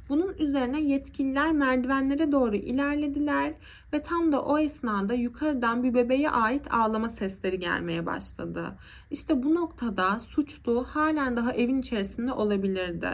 Bunun 0.10 0.34
üzerine 0.34 0.82
yetkililer 0.82 1.52
merdivenlere 1.52 2.32
doğru 2.32 2.56
ilerlediler 2.56 3.54
ve 3.94 4.02
tam 4.02 4.32
da 4.32 4.42
o 4.42 4.60
esnada 4.60 5.14
yukarıdan 5.14 5.84
bir 5.84 5.94
bebeğe 5.94 6.30
ait 6.30 6.74
ağlama 6.74 7.10
sesleri 7.10 7.60
gelmeye 7.60 8.06
başladı. 8.06 8.78
İşte 9.12 9.44
bu 9.44 9.56
noktada 9.56 10.20
suçlu 10.20 10.84
halen 10.84 11.38
daha 11.38 11.54
evin 11.54 11.80
içerisinde 11.80 12.34
olabilirdi. 12.34 13.10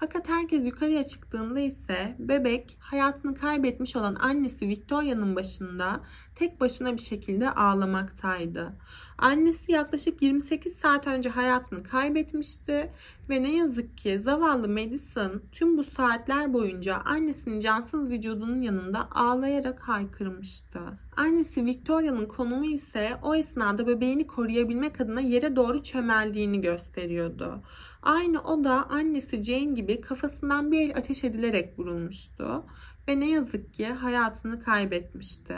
Fakat 0.00 0.28
herkes 0.28 0.64
yukarıya 0.64 1.06
çıktığında 1.06 1.60
ise 1.60 2.16
bebek 2.18 2.76
hayatını 2.80 3.34
kaybetmiş 3.34 3.96
olan 3.96 4.14
annesi 4.14 4.68
Victoria'nın 4.68 5.36
başında 5.36 6.00
tek 6.34 6.60
başına 6.60 6.92
bir 6.92 7.02
şekilde 7.02 7.50
ağlamaktaydı. 7.50 8.72
Annesi 9.18 9.72
yaklaşık 9.72 10.22
28 10.22 10.76
saat 10.76 11.06
önce 11.06 11.28
hayatını 11.28 11.82
kaybetmişti 11.82 12.92
ve 13.28 13.42
ne 13.42 13.56
yazık 13.56 13.98
ki 13.98 14.18
zavallı 14.18 14.68
Madison 14.68 15.42
tüm 15.52 15.78
bu 15.78 15.84
saatler 15.84 16.52
boyunca 16.52 16.96
annesinin 16.96 17.60
cansız 17.60 18.10
vücudunun 18.10 18.60
yanında 18.60 19.08
ağlayarak 19.10 19.80
haykırmıştı. 19.80 20.80
Annesi 21.16 21.64
Victoria'nın 21.64 22.26
konumu 22.26 22.66
ise 22.66 23.18
o 23.22 23.34
esnada 23.34 23.86
bebeğini 23.86 24.26
koruyabilmek 24.26 25.00
adına 25.00 25.20
yere 25.20 25.56
doğru 25.56 25.82
çömeldiğini 25.82 26.60
gösteriyordu. 26.60 27.62
Aynı 28.02 28.40
o 28.40 28.64
da 28.64 28.90
annesi 28.90 29.42
Jane 29.42 29.74
gibi 29.74 30.00
kafasından 30.00 30.72
bir 30.72 30.80
el 30.80 30.96
ateş 30.96 31.24
edilerek 31.24 31.78
vurulmuştu 31.78 32.64
ve 33.08 33.20
ne 33.20 33.30
yazık 33.30 33.74
ki 33.74 33.86
hayatını 33.86 34.62
kaybetmişti. 34.62 35.54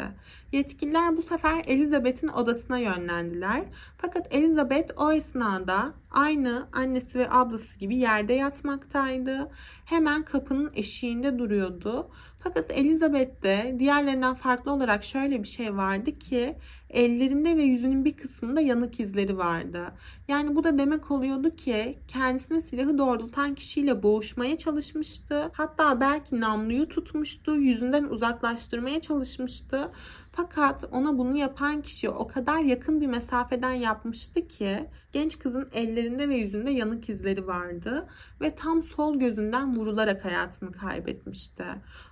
Yetkililer 0.53 1.17
bu 1.17 1.23
sefer 1.23 1.65
Elizabeth'in 1.67 2.29
odasına 2.29 2.79
yönlendiler. 2.79 3.65
Fakat 3.99 4.27
Elizabeth 4.35 4.93
o 4.97 5.13
esnada 5.13 5.95
aynı 6.11 6.69
annesi 6.73 7.19
ve 7.19 7.31
ablası 7.31 7.79
gibi 7.79 7.97
yerde 7.97 8.33
yatmaktaydı. 8.33 9.51
Hemen 9.85 10.23
kapının 10.23 10.71
eşiğinde 10.75 11.39
duruyordu. 11.39 12.11
Fakat 12.39 12.73
Elizabeth'te 12.73 13.77
diğerlerinden 13.79 14.35
farklı 14.35 14.73
olarak 14.73 15.05
şöyle 15.05 15.43
bir 15.43 15.49
şey 15.49 15.77
vardı 15.77 16.19
ki 16.19 16.57
ellerinde 16.91 17.57
ve 17.57 17.63
yüzünün 17.63 18.05
bir 18.05 18.17
kısmında 18.17 18.61
yanık 18.61 19.01
izleri 19.01 19.39
vardı. 19.39 19.93
Yani 20.29 20.57
bu 20.57 20.65
da 20.65 20.79
demek 20.79 21.11
oluyordu 21.11 21.57
ki 21.57 21.99
kendisine 22.09 22.61
silahı 22.61 22.99
doğrultan 22.99 23.55
kişiyle 23.55 24.03
boğuşmaya 24.03 24.59
çalışmıştı. 24.59 25.51
Hatta 25.53 26.01
belki 26.01 26.41
namluyu 26.41 26.89
tutmuştu, 26.89 27.57
yüzünden 27.57 28.05
uzaklaştırmaya 28.05 29.01
çalışmıştı. 29.01 29.91
Fakat 30.39 30.85
ona 30.93 31.19
bunu 31.19 31.37
yapan 31.37 31.83
kişi 31.83 32.11
o 32.11 32.29
kadar 32.29 32.59
yakın 32.59 33.01
bir 33.01 33.07
mesafeden 33.07 33.73
yapmıştı 33.73 34.49
ki 34.49 34.87
genç 35.13 35.39
kızın 35.39 35.69
ellerinde 35.73 36.29
ve 36.29 36.35
yüzünde 36.35 36.71
yanık 36.71 37.09
izleri 37.09 37.47
vardı 37.47 38.09
ve 38.41 38.55
tam 38.55 38.83
sol 38.83 39.19
gözünden 39.19 39.77
vurularak 39.77 40.25
hayatını 40.25 40.73
kaybetmişti. 40.73 41.65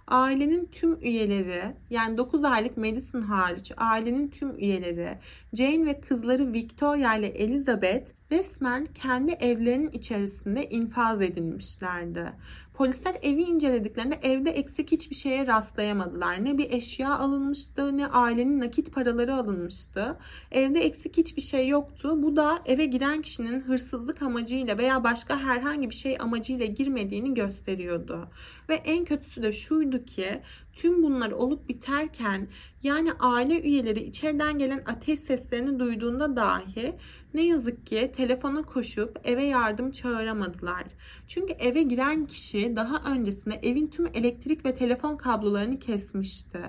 Ailenin 0.07 0.67
tüm 0.67 1.03
üyeleri 1.03 1.77
yani 1.91 2.19
9 2.19 2.45
aylık 2.45 2.77
Madison 2.77 3.21
hariç 3.21 3.73
ailenin 3.77 4.29
tüm 4.29 4.59
üyeleri 4.59 5.19
Jane 5.53 5.87
ve 5.87 6.01
kızları 6.01 6.53
Victoria 6.53 7.15
ile 7.15 7.27
Elizabeth 7.27 8.11
resmen 8.31 8.87
kendi 8.87 9.33
evlerinin 9.33 9.91
içerisinde 9.91 10.69
infaz 10.69 11.23
edilmişlerdi. 11.23 12.33
Polisler 12.77 13.17
evi 13.23 13.43
incelediklerinde 13.43 14.19
evde 14.23 14.51
eksik 14.51 14.93
hiçbir 14.93 15.17
şeye 15.17 15.47
rastlayamadılar. 15.47 16.45
Ne 16.45 16.59
bir 16.59 16.71
eşya 16.71 17.19
alınmıştı 17.19 17.97
ne 17.97 18.07
ailenin 18.07 18.61
nakit 18.61 18.93
paraları 18.93 19.35
alınmıştı. 19.35 20.19
Evde 20.53 20.81
eksik 20.81 21.17
hiçbir 21.17 21.43
şey 21.43 21.69
yoktu. 21.69 22.23
Bu 22.23 22.37
da 22.37 22.59
eve 22.67 22.87
giren 22.87 23.23
kişinin 23.23 23.61
hırsızlık 23.61 24.23
amacıyla 24.23 24.79
veya 24.79 25.05
başka 25.05 25.41
herhangi 25.41 25.91
bir 25.91 25.95
şey 25.95 26.17
amacıyla 26.21 26.67
girmediğini 26.67 27.35
gösteriyordu. 27.35 28.29
Ve 28.69 28.75
en 28.75 29.05
kötüsü 29.05 29.43
de 29.43 29.53
şuydu 29.53 30.05
ki 30.05 30.41
tüm 30.73 31.03
bunlar 31.03 31.31
olup 31.31 31.69
biterken 31.69 32.49
yani 32.83 33.13
aile 33.13 33.63
üyeleri 33.63 34.05
içeriden 34.05 34.59
gelen 34.59 34.83
ateş 34.87 35.21
seslerini 35.21 35.79
duyduğunda 35.79 36.37
dahi 36.37 36.95
ne 37.37 37.43
yazık 37.43 37.87
ki 37.87 38.13
telefona 38.17 38.63
koşup 38.63 39.21
eve 39.25 39.45
yardım 39.45 39.91
çağıramadılar. 39.91 40.85
Çünkü 41.27 41.53
eve 41.53 41.83
giren 41.83 42.27
kişi 42.27 42.77
daha 42.77 43.13
öncesinde 43.13 43.55
evin 43.63 43.87
tüm 43.87 44.07
elektrik 44.07 44.65
ve 44.65 44.75
telefon 44.75 45.17
kablolarını 45.17 45.79
kesmişti. 45.79 46.61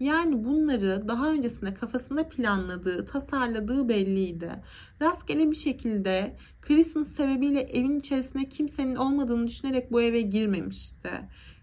Yani 0.00 0.44
bunları 0.44 1.08
daha 1.08 1.30
öncesinde 1.30 1.74
kafasında 1.74 2.28
planladığı, 2.28 3.04
tasarladığı 3.04 3.88
belliydi. 3.88 4.62
Rastgele 5.02 5.50
bir 5.50 5.56
şekilde 5.56 6.36
Christmas 6.62 7.08
sebebiyle 7.08 7.60
evin 7.60 7.98
içerisinde 7.98 8.48
kimsenin 8.48 8.96
olmadığını 8.96 9.46
düşünerek 9.46 9.92
bu 9.92 10.02
eve 10.02 10.20
girmemişti. 10.20 11.10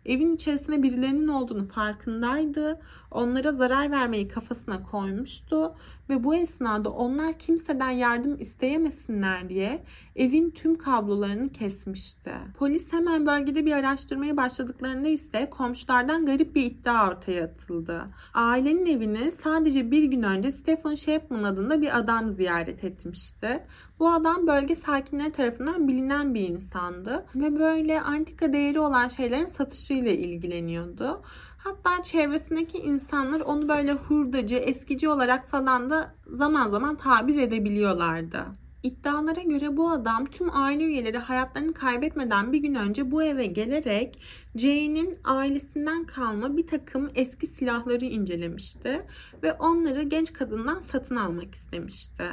Evin 0.06 0.36
içerisinde 0.36 0.84
birilerinin 0.84 1.28
olduğunu 1.28 1.66
farkındaydı. 1.66 2.80
Onlara 3.12 3.52
zarar 3.52 3.92
vermeyi 3.92 4.28
kafasına 4.28 4.84
koymuştu 4.84 5.76
ve 6.10 6.24
bu 6.24 6.36
esnada 6.36 6.90
onlar 6.90 7.40
kimseden 7.40 7.90
yardım 7.90 8.42
isteyemesinler 8.42 9.50
diye 9.50 9.84
evin 10.16 10.52
tüm 10.52 10.78
kablolarını 10.78 11.50
kesmişti. 11.50 12.32
Polis 12.58 12.94
hemen 12.94 13.26
bölgede 13.26 13.66
bir 13.66 13.72
araştırmaya 13.72 14.38
başladıklarında 14.38 15.08
ise 15.08 15.50
komşulardan 15.50 16.26
garip 16.26 16.56
bir 16.56 16.64
iddia 16.64 17.10
ortaya 17.10 17.44
atıldı. 17.44 18.06
Ailenin 18.34 18.86
evini 18.86 19.32
sadece 19.32 19.92
bir 19.92 20.04
gün 20.04 20.24
önce 20.24 20.52
Stephen 20.52 20.96
Chapman 20.96 21.44
adında 21.44 21.82
bir 21.82 21.98
adam 21.98 22.30
ziyaret 22.30 22.84
etmişti. 22.84 23.64
Bu 24.00 24.10
adam 24.10 24.48
bölge 24.48 24.76
sakinleri 24.76 25.32
tarafından 25.32 25.88
bilinen 25.88 26.34
bir 26.34 26.50
insandı 26.50 27.26
ve 27.36 27.60
böyle 27.60 28.02
antika 28.02 28.54
değeri 28.54 28.80
olan 28.80 29.08
şeylerin 29.08 29.46
satışıyla 29.46 30.12
ilgileniyordu. 30.12 31.22
Hatta 31.64 32.04
çevresindeki 32.04 32.78
insanlar 32.78 33.42
onu 33.42 33.70
böyle 33.70 33.94
hurdacı, 33.94 34.56
eskici 34.56 35.10
olarak 35.10 35.48
falan 35.48 35.90
da 35.90 36.16
zaman 36.28 36.70
zaman 36.70 36.96
tabir 36.96 37.40
edebiliyorlardı. 37.42 38.46
İddialara 38.84 39.42
göre 39.42 39.78
bu 39.78 39.90
adam 39.90 40.26
tüm 40.26 40.56
aile 40.56 40.84
üyeleri 40.84 41.18
hayatlarını 41.18 41.74
kaybetmeden 41.74 42.54
bir 42.54 42.58
gün 42.58 42.76
önce 42.76 43.12
bu 43.12 43.24
eve 43.24 43.46
gelerek 43.46 44.20
Jane'in 44.56 45.20
ailesinden 45.24 46.06
kalma 46.06 46.58
bir 46.58 46.68
takım 46.68 47.12
eski 47.16 47.48
silahları 47.48 48.06
incelemişti 48.06 49.02
ve 49.44 49.54
onları 49.54 50.04
genç 50.04 50.34
kadından 50.34 50.80
satın 50.80 51.16
almak 51.16 51.56
istemişti. 51.56 52.24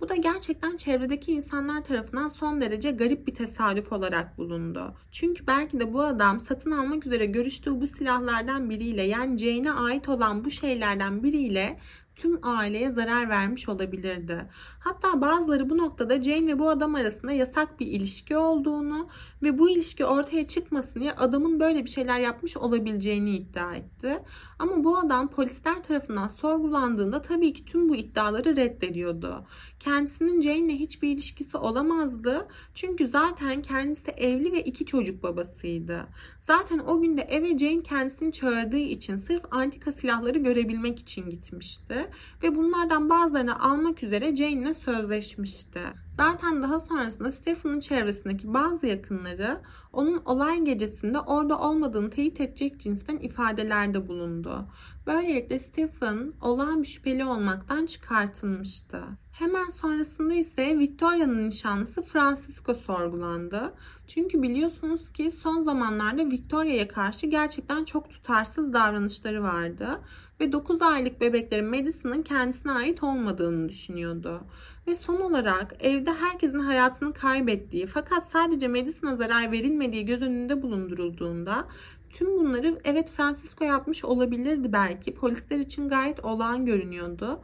Bu 0.00 0.08
da 0.08 0.16
gerçekten 0.16 0.76
çevredeki 0.76 1.32
insanlar 1.32 1.84
tarafından 1.84 2.28
son 2.28 2.60
derece 2.60 2.90
garip 2.90 3.26
bir 3.26 3.34
tesadüf 3.34 3.92
olarak 3.92 4.38
bulundu. 4.38 4.94
Çünkü 5.10 5.46
belki 5.46 5.80
de 5.80 5.92
bu 5.92 6.02
adam 6.02 6.40
satın 6.40 6.70
almak 6.70 7.06
üzere 7.06 7.26
görüştüğü 7.26 7.80
bu 7.80 7.86
silahlardan 7.86 8.70
biriyle 8.70 9.02
yani 9.02 9.38
Jane'e 9.38 9.72
ait 9.72 10.08
olan 10.08 10.44
bu 10.44 10.50
şeylerden 10.50 11.22
biriyle 11.22 11.78
tüm 12.18 12.38
aileye 12.42 12.90
zarar 12.90 13.28
vermiş 13.28 13.68
olabilirdi. 13.68 14.48
Hatta 14.80 15.20
bazıları 15.20 15.70
bu 15.70 15.78
noktada 15.78 16.22
Jane 16.22 16.46
ve 16.46 16.58
bu 16.58 16.68
adam 16.70 16.94
arasında 16.94 17.32
yasak 17.32 17.80
bir 17.80 17.86
ilişki 17.86 18.36
olduğunu 18.36 19.08
ve 19.42 19.58
bu 19.58 19.70
ilişki 19.70 20.04
ortaya 20.04 20.46
çıkmasın 20.46 21.00
diye 21.00 21.12
adamın 21.12 21.60
böyle 21.60 21.84
bir 21.84 21.90
şeyler 21.90 22.20
yapmış 22.20 22.56
olabileceğini 22.56 23.36
iddia 23.36 23.74
etti. 23.74 24.22
Ama 24.58 24.84
bu 24.84 24.98
adam 24.98 25.28
polisler 25.28 25.82
tarafından 25.82 26.28
sorgulandığında 26.28 27.22
tabii 27.22 27.52
ki 27.52 27.64
tüm 27.64 27.88
bu 27.88 27.96
iddiaları 27.96 28.56
reddediyordu. 28.56 29.44
Kendisinin 29.80 30.40
Jane 30.40 30.58
ile 30.58 30.74
hiçbir 30.74 31.08
ilişkisi 31.08 31.56
olamazdı. 31.56 32.48
Çünkü 32.74 33.08
zaten 33.08 33.62
kendisi 33.62 34.10
evli 34.10 34.52
ve 34.52 34.62
iki 34.62 34.86
çocuk 34.86 35.22
babasıydı. 35.22 36.06
Zaten 36.40 36.78
o 36.78 37.00
günde 37.00 37.22
eve 37.22 37.58
Jane 37.58 37.82
kendisini 37.82 38.32
çağırdığı 38.32 38.76
için 38.76 39.16
sırf 39.16 39.42
antika 39.50 39.92
silahları 39.92 40.38
görebilmek 40.38 40.98
için 40.98 41.30
gitmişti. 41.30 42.07
Ve 42.42 42.56
bunlardan 42.56 43.10
bazılarını 43.10 43.60
almak 43.60 44.02
üzere 44.02 44.36
Jane 44.36 44.52
ile 44.52 44.74
sözleşmişti. 44.74 45.80
Zaten 46.16 46.62
daha 46.62 46.80
sonrasında 46.80 47.32
Stephen'ın 47.32 47.80
çevresindeki 47.80 48.54
bazı 48.54 48.86
yakınları 48.86 49.60
onun 49.92 50.22
olay 50.24 50.64
gecesinde 50.64 51.20
orada 51.20 51.58
olmadığını 51.60 52.10
teyit 52.10 52.40
edecek 52.40 52.80
cinsten 52.80 53.16
ifadelerde 53.16 54.08
bulundu. 54.08 54.68
Böylelikle 55.06 55.58
Stephen 55.58 56.32
olağan 56.42 56.82
şüpheli 56.82 57.24
olmaktan 57.24 57.86
çıkartılmıştı. 57.86 59.02
Hemen 59.38 59.68
sonrasında 59.68 60.34
ise 60.34 60.78
Victoria'nın 60.78 61.48
nişanlısı 61.48 62.02
Francisco 62.02 62.74
sorgulandı. 62.74 63.74
Çünkü 64.06 64.42
biliyorsunuz 64.42 65.12
ki 65.12 65.30
son 65.30 65.60
zamanlarda 65.60 66.30
Victoria'ya 66.30 66.88
karşı 66.88 67.26
gerçekten 67.26 67.84
çok 67.84 68.10
tutarsız 68.10 68.72
davranışları 68.72 69.42
vardı. 69.42 70.00
Ve 70.40 70.52
9 70.52 70.82
aylık 70.82 71.20
bebeklerin 71.20 71.64
Madison'ın 71.64 72.22
kendisine 72.22 72.72
ait 72.72 73.02
olmadığını 73.02 73.68
düşünüyordu. 73.68 74.40
Ve 74.86 74.94
son 74.94 75.20
olarak 75.20 75.74
evde 75.80 76.12
herkesin 76.14 76.60
hayatını 76.60 77.12
kaybettiği 77.12 77.86
fakat 77.86 78.28
sadece 78.28 78.68
Madison'a 78.68 79.16
zarar 79.16 79.52
verilmediği 79.52 80.06
göz 80.06 80.22
önünde 80.22 80.62
bulundurulduğunda 80.62 81.68
tüm 82.10 82.38
bunları 82.38 82.78
evet 82.84 83.12
Francisco 83.16 83.64
yapmış 83.64 84.04
olabilirdi 84.04 84.72
belki. 84.72 85.14
Polisler 85.14 85.58
için 85.58 85.88
gayet 85.88 86.24
olağan 86.24 86.66
görünüyordu. 86.66 87.40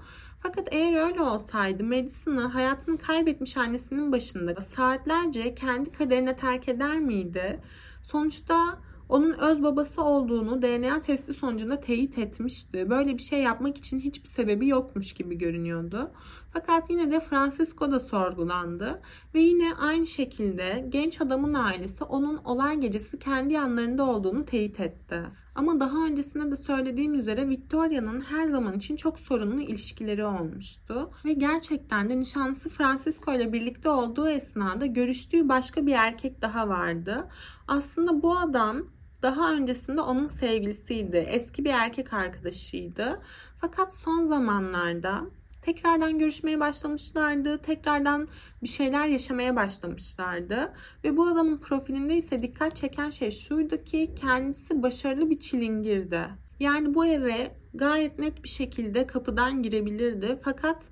Fakat 0.47 0.69
eğer 0.73 1.07
öyle 1.07 1.21
olsaydı 1.23 1.85
Madison'ı 1.85 2.47
hayatını 2.47 2.99
kaybetmiş 2.99 3.57
annesinin 3.57 4.13
başında 4.13 4.61
saatlerce 4.61 5.55
kendi 5.55 5.93
kaderine 5.93 6.37
terk 6.37 6.69
eder 6.69 6.99
miydi? 6.99 7.61
Sonuçta 8.03 8.79
onun 9.09 9.33
öz 9.33 9.63
babası 9.63 10.03
olduğunu 10.03 10.63
DNA 10.63 11.03
testi 11.03 11.35
sonucunda 11.35 11.81
teyit 11.81 12.19
etmişti. 12.19 12.91
Böyle 12.91 13.19
bir 13.19 13.23
şey 13.23 13.43
yapmak 13.43 13.77
için 13.77 14.01
hiçbir 14.01 14.29
sebebi 14.29 14.69
yokmuş 14.69 15.13
gibi 15.13 15.39
görünüyordu. 15.39 16.11
Fakat 16.55 16.91
yine 16.91 17.11
de 17.11 17.21
Francisco 17.21 17.91
da 17.91 18.01
sorgulandı 18.01 19.01
ve 19.35 19.41
yine 19.41 19.75
aynı 19.75 20.07
şekilde 20.07 20.87
genç 20.89 21.21
adamın 21.21 21.55
ailesi 21.55 22.05
onun 22.05 22.37
olay 22.37 22.81
gecesi 22.81 23.19
kendi 23.19 23.53
yanlarında 23.53 24.05
olduğunu 24.05 24.45
teyit 24.45 24.81
etti. 24.81 25.23
Ama 25.55 25.81
daha 25.81 26.07
öncesinde 26.07 26.51
de 26.51 26.57
söylediğim 26.57 27.15
üzere 27.15 27.49
Victoria'nın 27.49 28.21
her 28.21 28.47
zaman 28.47 28.77
için 28.77 28.97
çok 28.97 29.19
sorunlu 29.19 29.61
ilişkileri 29.61 30.25
olmuştu. 30.25 31.11
Ve 31.25 31.33
gerçekten 31.33 32.11
de 32.11 32.19
nişanlısı 32.19 32.69
Francisco 32.69 33.33
ile 33.33 33.53
birlikte 33.53 33.89
olduğu 33.89 34.29
esnada 34.29 34.87
görüştüğü 34.87 35.49
başka 35.49 35.87
bir 35.87 35.93
erkek 35.93 36.43
daha 36.43 36.69
vardı. 36.69 37.29
Aslında 37.69 38.23
bu 38.23 38.39
adam 38.39 38.83
daha 39.23 39.53
öncesinde 39.53 40.01
onun 40.01 40.27
sevgilisiydi. 40.27 41.17
Eski 41.17 41.65
bir 41.65 41.71
erkek 41.71 42.13
arkadaşıydı. 42.13 43.21
Fakat 43.61 43.95
son 43.95 44.25
zamanlarda 44.25 45.21
tekrardan 45.65 46.19
görüşmeye 46.19 46.61
başlamışlardı. 46.61 47.59
Tekrardan 47.59 48.29
bir 48.63 48.69
şeyler 48.69 49.07
yaşamaya 49.07 49.57
başlamışlardı. 49.57 50.73
Ve 51.05 51.17
bu 51.17 51.27
adamın 51.27 51.59
profilinde 51.59 52.17
ise 52.17 52.43
dikkat 52.43 52.77
çeken 52.77 53.11
şey 53.11 53.31
şuydu 53.31 53.85
ki 53.85 54.15
kendisi 54.21 54.83
başarılı 54.83 55.31
bir 55.31 55.41
çilingirdi. 55.41 56.21
Yani 56.61 56.95
bu 56.95 57.07
eve 57.07 57.57
gayet 57.75 58.19
net 58.19 58.45
bir 58.45 58.49
şekilde 58.49 59.07
kapıdan 59.07 59.63
girebilirdi. 59.63 60.41
Fakat 60.45 60.85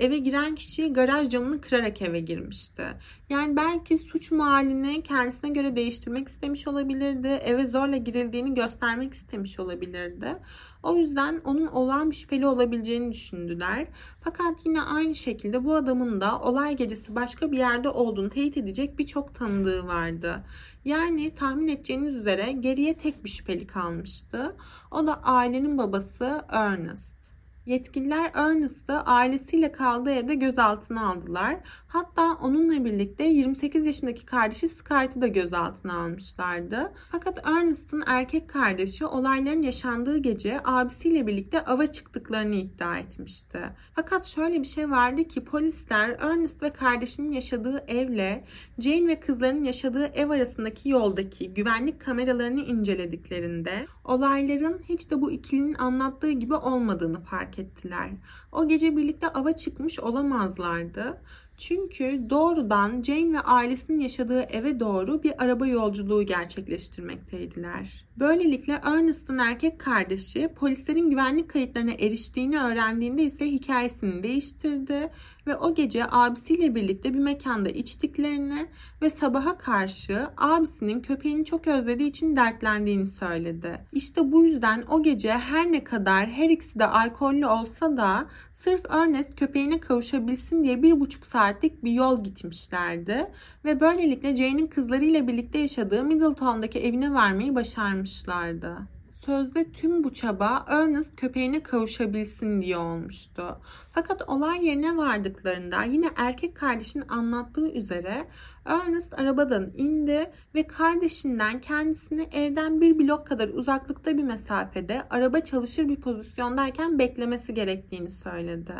eve 0.00 0.18
giren 0.18 0.54
kişi 0.54 0.92
garaj 0.92 1.28
camını 1.28 1.60
kırarak 1.60 2.02
eve 2.02 2.20
girmişti. 2.20 2.84
Yani 3.28 3.56
belki 3.56 3.98
suç 3.98 4.30
mahallini 4.30 5.02
kendisine 5.02 5.50
göre 5.50 5.76
değiştirmek 5.76 6.28
istemiş 6.28 6.68
olabilirdi. 6.68 7.28
Eve 7.28 7.66
zorla 7.66 7.96
girildiğini 7.96 8.54
göstermek 8.54 9.14
istemiş 9.14 9.60
olabilirdi. 9.60 10.36
O 10.82 10.96
yüzden 10.96 11.40
onun 11.44 11.66
olağan 11.66 12.10
şüpheli 12.10 12.46
olabileceğini 12.46 13.12
düşündüler. 13.12 13.86
Fakat 14.20 14.66
yine 14.66 14.82
aynı 14.82 15.14
şekilde 15.14 15.64
bu 15.64 15.74
adamın 15.74 16.20
da 16.20 16.40
olay 16.40 16.76
gecesi 16.76 17.14
başka 17.14 17.52
bir 17.52 17.58
yerde 17.58 17.88
olduğunu 17.88 18.30
teyit 18.30 18.56
edecek 18.56 18.98
birçok 18.98 19.34
tanıdığı 19.34 19.86
vardı. 19.86 20.44
Yani 20.84 21.34
tahmin 21.34 21.68
edeceğiniz 21.68 22.14
üzere 22.14 22.52
geriye 22.52 22.94
tek 22.94 23.24
bir 23.24 23.30
şüpheli 23.30 23.66
kalmıştı. 23.66 24.56
O 24.90 25.06
da 25.06 25.22
ailenin 25.22 25.78
babası 25.78 26.44
Ernest. 26.48 27.19
Yetkililer 27.66 28.30
Ernest'ı 28.34 29.00
ailesiyle 29.00 29.72
kaldığı 29.72 30.10
evde 30.10 30.34
gözaltına 30.34 31.10
aldılar. 31.10 31.56
Hatta 31.86 32.32
onunla 32.32 32.84
birlikte 32.84 33.24
28 33.24 33.86
yaşındaki 33.86 34.26
kardeşi 34.26 34.68
Sky'ı 34.68 35.20
da 35.20 35.26
gözaltına 35.26 36.02
almışlardı. 36.02 36.92
Fakat 37.12 37.48
Ernest'ın 37.48 38.02
erkek 38.06 38.48
kardeşi 38.48 39.06
olayların 39.06 39.62
yaşandığı 39.62 40.18
gece 40.18 40.60
abisiyle 40.64 41.26
birlikte 41.26 41.64
ava 41.64 41.86
çıktıklarını 41.86 42.54
iddia 42.54 42.98
etmişti. 42.98 43.60
Fakat 43.94 44.26
şöyle 44.26 44.60
bir 44.60 44.66
şey 44.66 44.90
vardı 44.90 45.24
ki 45.24 45.44
polisler 45.44 46.16
Ernest 46.20 46.62
ve 46.62 46.70
kardeşinin 46.70 47.32
yaşadığı 47.32 47.84
evle 47.88 48.44
Jane 48.78 49.06
ve 49.06 49.20
kızlarının 49.20 49.64
yaşadığı 49.64 50.06
ev 50.06 50.30
arasındaki 50.30 50.88
yoldaki 50.88 51.54
güvenlik 51.54 52.00
kameralarını 52.00 52.60
incelediklerinde 52.60 53.86
olayların 54.04 54.80
hiç 54.88 55.10
de 55.10 55.20
bu 55.20 55.30
ikilinin 55.30 55.74
anlattığı 55.74 56.30
gibi 56.30 56.54
olmadığını 56.54 57.20
fark 57.20 57.49
ettiler. 57.58 58.10
O 58.52 58.68
gece 58.68 58.96
birlikte 58.96 59.28
ava 59.28 59.52
çıkmış 59.52 60.00
olamazlardı. 60.00 61.20
Çünkü 61.60 62.30
doğrudan 62.30 63.02
Jane 63.02 63.32
ve 63.32 63.40
ailesinin 63.40 64.00
yaşadığı 64.00 64.40
eve 64.40 64.80
doğru 64.80 65.22
bir 65.22 65.44
araba 65.44 65.66
yolculuğu 65.66 66.22
gerçekleştirmekteydiler. 66.22 68.04
Böylelikle 68.16 68.80
Ernest'ın 68.82 69.38
erkek 69.38 69.78
kardeşi 69.78 70.48
polislerin 70.48 71.10
güvenlik 71.10 71.50
kayıtlarına 71.50 71.92
eriştiğini 71.92 72.60
öğrendiğinde 72.60 73.22
ise 73.22 73.46
hikayesini 73.46 74.22
değiştirdi 74.22 75.10
ve 75.50 75.56
o 75.56 75.74
gece 75.74 76.04
abisiyle 76.10 76.74
birlikte 76.74 77.14
bir 77.14 77.18
mekanda 77.18 77.68
içtiklerini 77.68 78.66
ve 79.02 79.10
sabaha 79.10 79.58
karşı 79.58 80.26
abisinin 80.36 81.00
köpeğini 81.00 81.44
çok 81.44 81.66
özlediği 81.66 82.08
için 82.08 82.36
dertlendiğini 82.36 83.06
söyledi. 83.06 83.86
İşte 83.92 84.32
bu 84.32 84.44
yüzden 84.44 84.84
o 84.90 85.02
gece 85.02 85.32
her 85.32 85.72
ne 85.72 85.84
kadar 85.84 86.26
her 86.26 86.50
ikisi 86.50 86.78
de 86.78 86.86
alkollü 86.86 87.46
olsa 87.46 87.96
da 87.96 88.26
sırf 88.52 88.80
Ernest 88.90 89.36
köpeğine 89.36 89.80
kavuşabilsin 89.80 90.64
diye 90.64 90.82
bir 90.82 91.00
buçuk 91.00 91.26
saatlik 91.26 91.84
bir 91.84 91.92
yol 91.92 92.24
gitmişlerdi 92.24 93.30
ve 93.64 93.80
böylelikle 93.80 94.36
Jane'in 94.36 94.66
kızlarıyla 94.66 95.28
birlikte 95.28 95.58
yaşadığı 95.58 96.04
Middleton'daki 96.04 96.78
evine 96.78 97.14
varmayı 97.14 97.54
başarmışlardı. 97.54 98.99
Sözde 99.26 99.72
tüm 99.72 100.04
bu 100.04 100.12
çaba 100.12 100.64
Ernest 100.68 101.16
köpeğine 101.16 101.62
kavuşabilsin 101.62 102.62
diye 102.62 102.76
olmuştu. 102.76 103.60
Fakat 103.92 104.28
olay 104.28 104.66
yerine 104.66 104.96
vardıklarında 104.96 105.82
yine 105.82 106.10
erkek 106.16 106.56
kardeşin 106.56 107.04
anlattığı 107.08 107.70
üzere 107.70 108.28
Ernest 108.64 109.18
arabadan 109.18 109.70
indi 109.76 110.30
ve 110.54 110.66
kardeşinden 110.66 111.60
kendisini 111.60 112.28
evden 112.32 112.80
bir 112.80 112.98
blok 112.98 113.26
kadar 113.26 113.48
uzaklıkta 113.48 114.16
bir 114.16 114.22
mesafede 114.22 115.02
araba 115.10 115.40
çalışır 115.40 115.88
bir 115.88 115.96
pozisyondayken 115.96 116.98
beklemesi 116.98 117.54
gerektiğini 117.54 118.10
söyledi. 118.10 118.74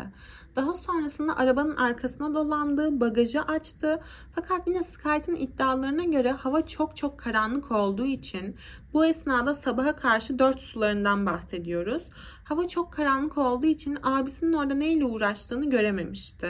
Daha 0.55 0.73
sonrasında 0.73 1.37
arabanın 1.37 1.75
arkasına 1.75 2.33
dolandı, 2.33 2.99
bagajı 2.99 3.41
açtı. 3.41 4.01
Fakat 4.35 4.67
yine 4.67 4.83
Skype'ın 4.83 5.35
iddialarına 5.35 6.03
göre 6.03 6.31
hava 6.31 6.65
çok 6.65 6.95
çok 6.95 7.19
karanlık 7.19 7.71
olduğu 7.71 8.05
için 8.05 8.55
bu 8.93 9.05
esnada 9.05 9.55
sabaha 9.55 9.95
karşı 9.95 10.39
4 10.39 10.59
sularından 10.59 11.25
bahsediyoruz. 11.25 12.03
Hava 12.43 12.67
çok 12.67 12.93
karanlık 12.93 13.37
olduğu 13.37 13.65
için 13.65 13.97
abisinin 14.03 14.53
orada 14.53 14.73
neyle 14.73 15.05
uğraştığını 15.05 15.69
görememişti. 15.69 16.47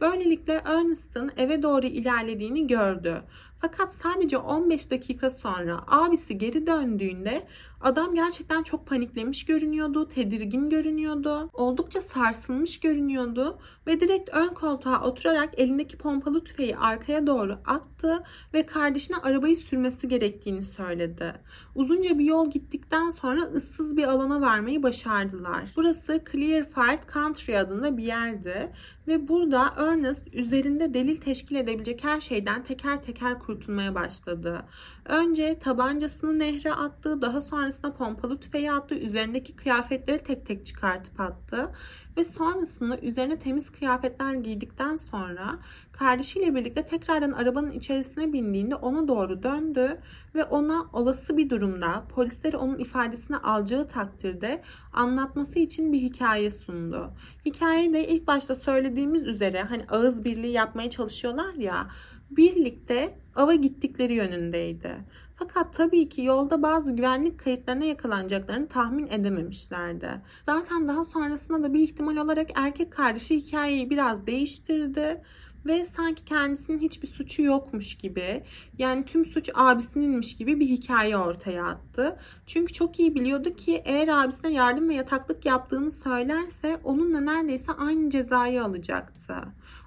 Böylelikle 0.00 0.62
Ernest'ın 0.64 1.32
eve 1.36 1.62
doğru 1.62 1.86
ilerlediğini 1.86 2.66
gördü. 2.66 3.22
Fakat 3.60 3.94
sadece 3.94 4.38
15 4.38 4.90
dakika 4.90 5.30
sonra 5.30 5.84
abisi 5.86 6.38
geri 6.38 6.66
döndüğünde 6.66 7.46
adam 7.80 8.14
gerçekten 8.14 8.62
çok 8.62 8.86
paniklemiş 8.86 9.44
görünüyordu, 9.44 10.08
tedirgin 10.08 10.70
görünüyordu, 10.70 11.50
oldukça 11.52 12.00
sarsılmış 12.00 12.80
görünüyordu 12.80 13.58
ve 13.86 14.00
direkt 14.00 14.30
ön 14.34 14.48
koltuğa 14.48 15.02
oturarak 15.02 15.48
elindeki 15.56 15.98
pompalı 15.98 16.44
tüfeği 16.44 16.76
arkaya 16.76 17.26
doğru 17.26 17.58
attı 17.66 18.22
ve 18.54 18.66
kardeşine 18.66 19.16
arabayı 19.16 19.56
sürmesi 19.56 20.08
gerektiğini 20.08 20.62
söyledi. 20.62 21.34
Uzunca 21.74 22.18
bir 22.18 22.24
yol 22.24 22.50
gittikten 22.50 23.10
sonra 23.10 23.40
ıssız 23.40 23.96
bir 23.96 24.04
alana 24.04 24.40
varmayı 24.40 24.82
başardılar. 24.82 25.72
Burası 25.76 26.24
Clearfield 26.32 27.12
Country 27.12 27.58
adında 27.58 27.96
bir 27.96 28.04
yerdi 28.04 28.72
ve 29.08 29.28
burada 29.28 29.74
Ernest 29.76 30.34
üzerinde 30.34 30.94
delil 30.94 31.16
teşkil 31.16 31.56
edebilecek 31.56 32.04
her 32.04 32.20
şeyden 32.20 32.64
teker 32.64 33.02
teker 33.02 33.38
kurtulmaya 33.38 33.94
başladı. 33.94 34.62
Önce 35.04 35.58
tabancasını 35.58 36.38
nehre 36.38 36.72
attı, 36.72 37.22
daha 37.22 37.40
sonrasında 37.40 37.94
pompalı 37.94 38.40
tüfeği 38.40 38.72
attı, 38.72 38.94
üzerindeki 38.94 39.56
kıyafetleri 39.56 40.22
tek 40.22 40.46
tek 40.46 40.66
çıkartıp 40.66 41.20
attı 41.20 41.72
ve 42.18 42.24
sonrasında 42.24 42.98
üzerine 42.98 43.38
temiz 43.38 43.70
kıyafetler 43.70 44.34
giydikten 44.34 44.96
sonra 44.96 45.58
kardeşiyle 45.92 46.54
birlikte 46.54 46.82
tekrardan 46.82 47.32
arabanın 47.32 47.70
içerisine 47.70 48.32
bindiğinde 48.32 48.74
ona 48.74 49.08
doğru 49.08 49.42
döndü 49.42 50.00
ve 50.34 50.44
ona 50.44 50.86
olası 50.92 51.36
bir 51.36 51.50
durumda 51.50 52.04
polisler 52.14 52.52
onun 52.52 52.78
ifadesini 52.78 53.36
alacağı 53.36 53.88
takdirde 53.88 54.62
anlatması 54.92 55.58
için 55.58 55.92
bir 55.92 56.00
hikaye 56.00 56.50
sundu. 56.50 57.10
Hikaye 57.46 57.92
de 57.92 58.08
ilk 58.08 58.26
başta 58.26 58.54
söylediğimiz 58.54 59.26
üzere 59.26 59.62
hani 59.62 59.84
ağız 59.90 60.24
birliği 60.24 60.52
yapmaya 60.52 60.90
çalışıyorlar 60.90 61.54
ya 61.54 61.90
birlikte 62.30 63.18
ava 63.36 63.54
gittikleri 63.54 64.14
yönündeydi. 64.14 64.96
Fakat 65.38 65.74
tabii 65.74 66.08
ki 66.08 66.22
yolda 66.22 66.62
bazı 66.62 66.92
güvenlik 66.92 67.40
kayıtlarına 67.40 67.84
yakalanacaklarını 67.84 68.68
tahmin 68.68 69.06
edememişlerdi. 69.06 70.20
Zaten 70.46 70.88
daha 70.88 71.04
sonrasında 71.04 71.62
da 71.62 71.74
bir 71.74 71.80
ihtimal 71.80 72.16
olarak 72.16 72.50
erkek 72.54 72.92
kardeşi 72.92 73.36
hikayeyi 73.36 73.90
biraz 73.90 74.26
değiştirdi 74.26 75.22
ve 75.66 75.84
sanki 75.84 76.24
kendisinin 76.24 76.78
hiçbir 76.78 77.08
suçu 77.08 77.42
yokmuş 77.42 77.94
gibi 77.94 78.44
yani 78.78 79.04
tüm 79.04 79.24
suç 79.24 79.50
abisininmiş 79.54 80.36
gibi 80.36 80.60
bir 80.60 80.68
hikaye 80.68 81.16
ortaya 81.16 81.64
attı. 81.64 82.16
Çünkü 82.46 82.72
çok 82.72 83.00
iyi 83.00 83.14
biliyordu 83.14 83.56
ki 83.56 83.82
eğer 83.84 84.08
abisine 84.08 84.52
yardım 84.52 84.88
ve 84.88 84.94
yataklık 84.94 85.46
yaptığını 85.46 85.90
söylerse 85.90 86.80
onunla 86.84 87.20
neredeyse 87.20 87.72
aynı 87.72 88.10
cezayı 88.10 88.64
alacaktı. 88.64 89.34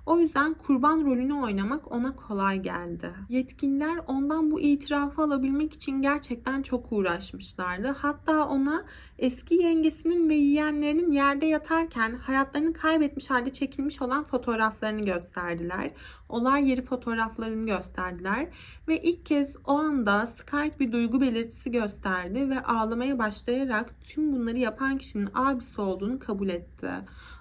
O 0.06 0.20
yüzden 0.20 0.54
kurban 0.54 1.06
rolünü 1.06 1.34
oynamak 1.34 1.92
ona 1.92 2.16
kolay 2.16 2.62
geldi. 2.62 3.14
Yetkililer 3.30 4.00
ondan 4.08 4.52
bu 4.52 4.62
itirafı 4.62 5.22
alabilmek 5.22 5.74
için 5.74 6.02
gerçekten 6.02 6.62
çok 6.62 6.92
uğraşmışlardı. 6.92 7.88
Hatta 7.88 8.48
ona 8.48 8.86
eski 9.20 9.56
yengesinin 9.56 10.30
ve 10.30 10.36
yeğenlerinin 10.36 11.12
yerde 11.12 11.46
yatarken 11.46 12.16
hayatlarını 12.16 12.74
kaybetmiş 12.74 13.30
halde 13.30 13.50
çekilmiş 13.50 14.02
olan 14.02 14.24
fotoğraflarını 14.24 15.06
gösterdiler. 15.06 15.92
Olay 16.30 16.70
yeri 16.70 16.82
fotoğraflarını 16.82 17.66
gösterdiler 17.66 18.48
ve 18.88 19.02
ilk 19.02 19.26
kez 19.26 19.56
o 19.66 19.72
anda 19.72 20.28
Skype 20.28 20.80
bir 20.80 20.92
duygu 20.92 21.22
belirtisi 21.22 21.72
gösterdi 21.72 22.50
ve 22.50 22.64
ağlamaya 22.64 23.20
başlayarak 23.20 23.94
tüm 24.04 24.34
bunları 24.34 24.58
yapan 24.58 24.98
kişinin 24.98 25.30
abisi 25.34 25.82
olduğunu 25.82 26.20
kabul 26.20 26.50
etti. 26.50 26.90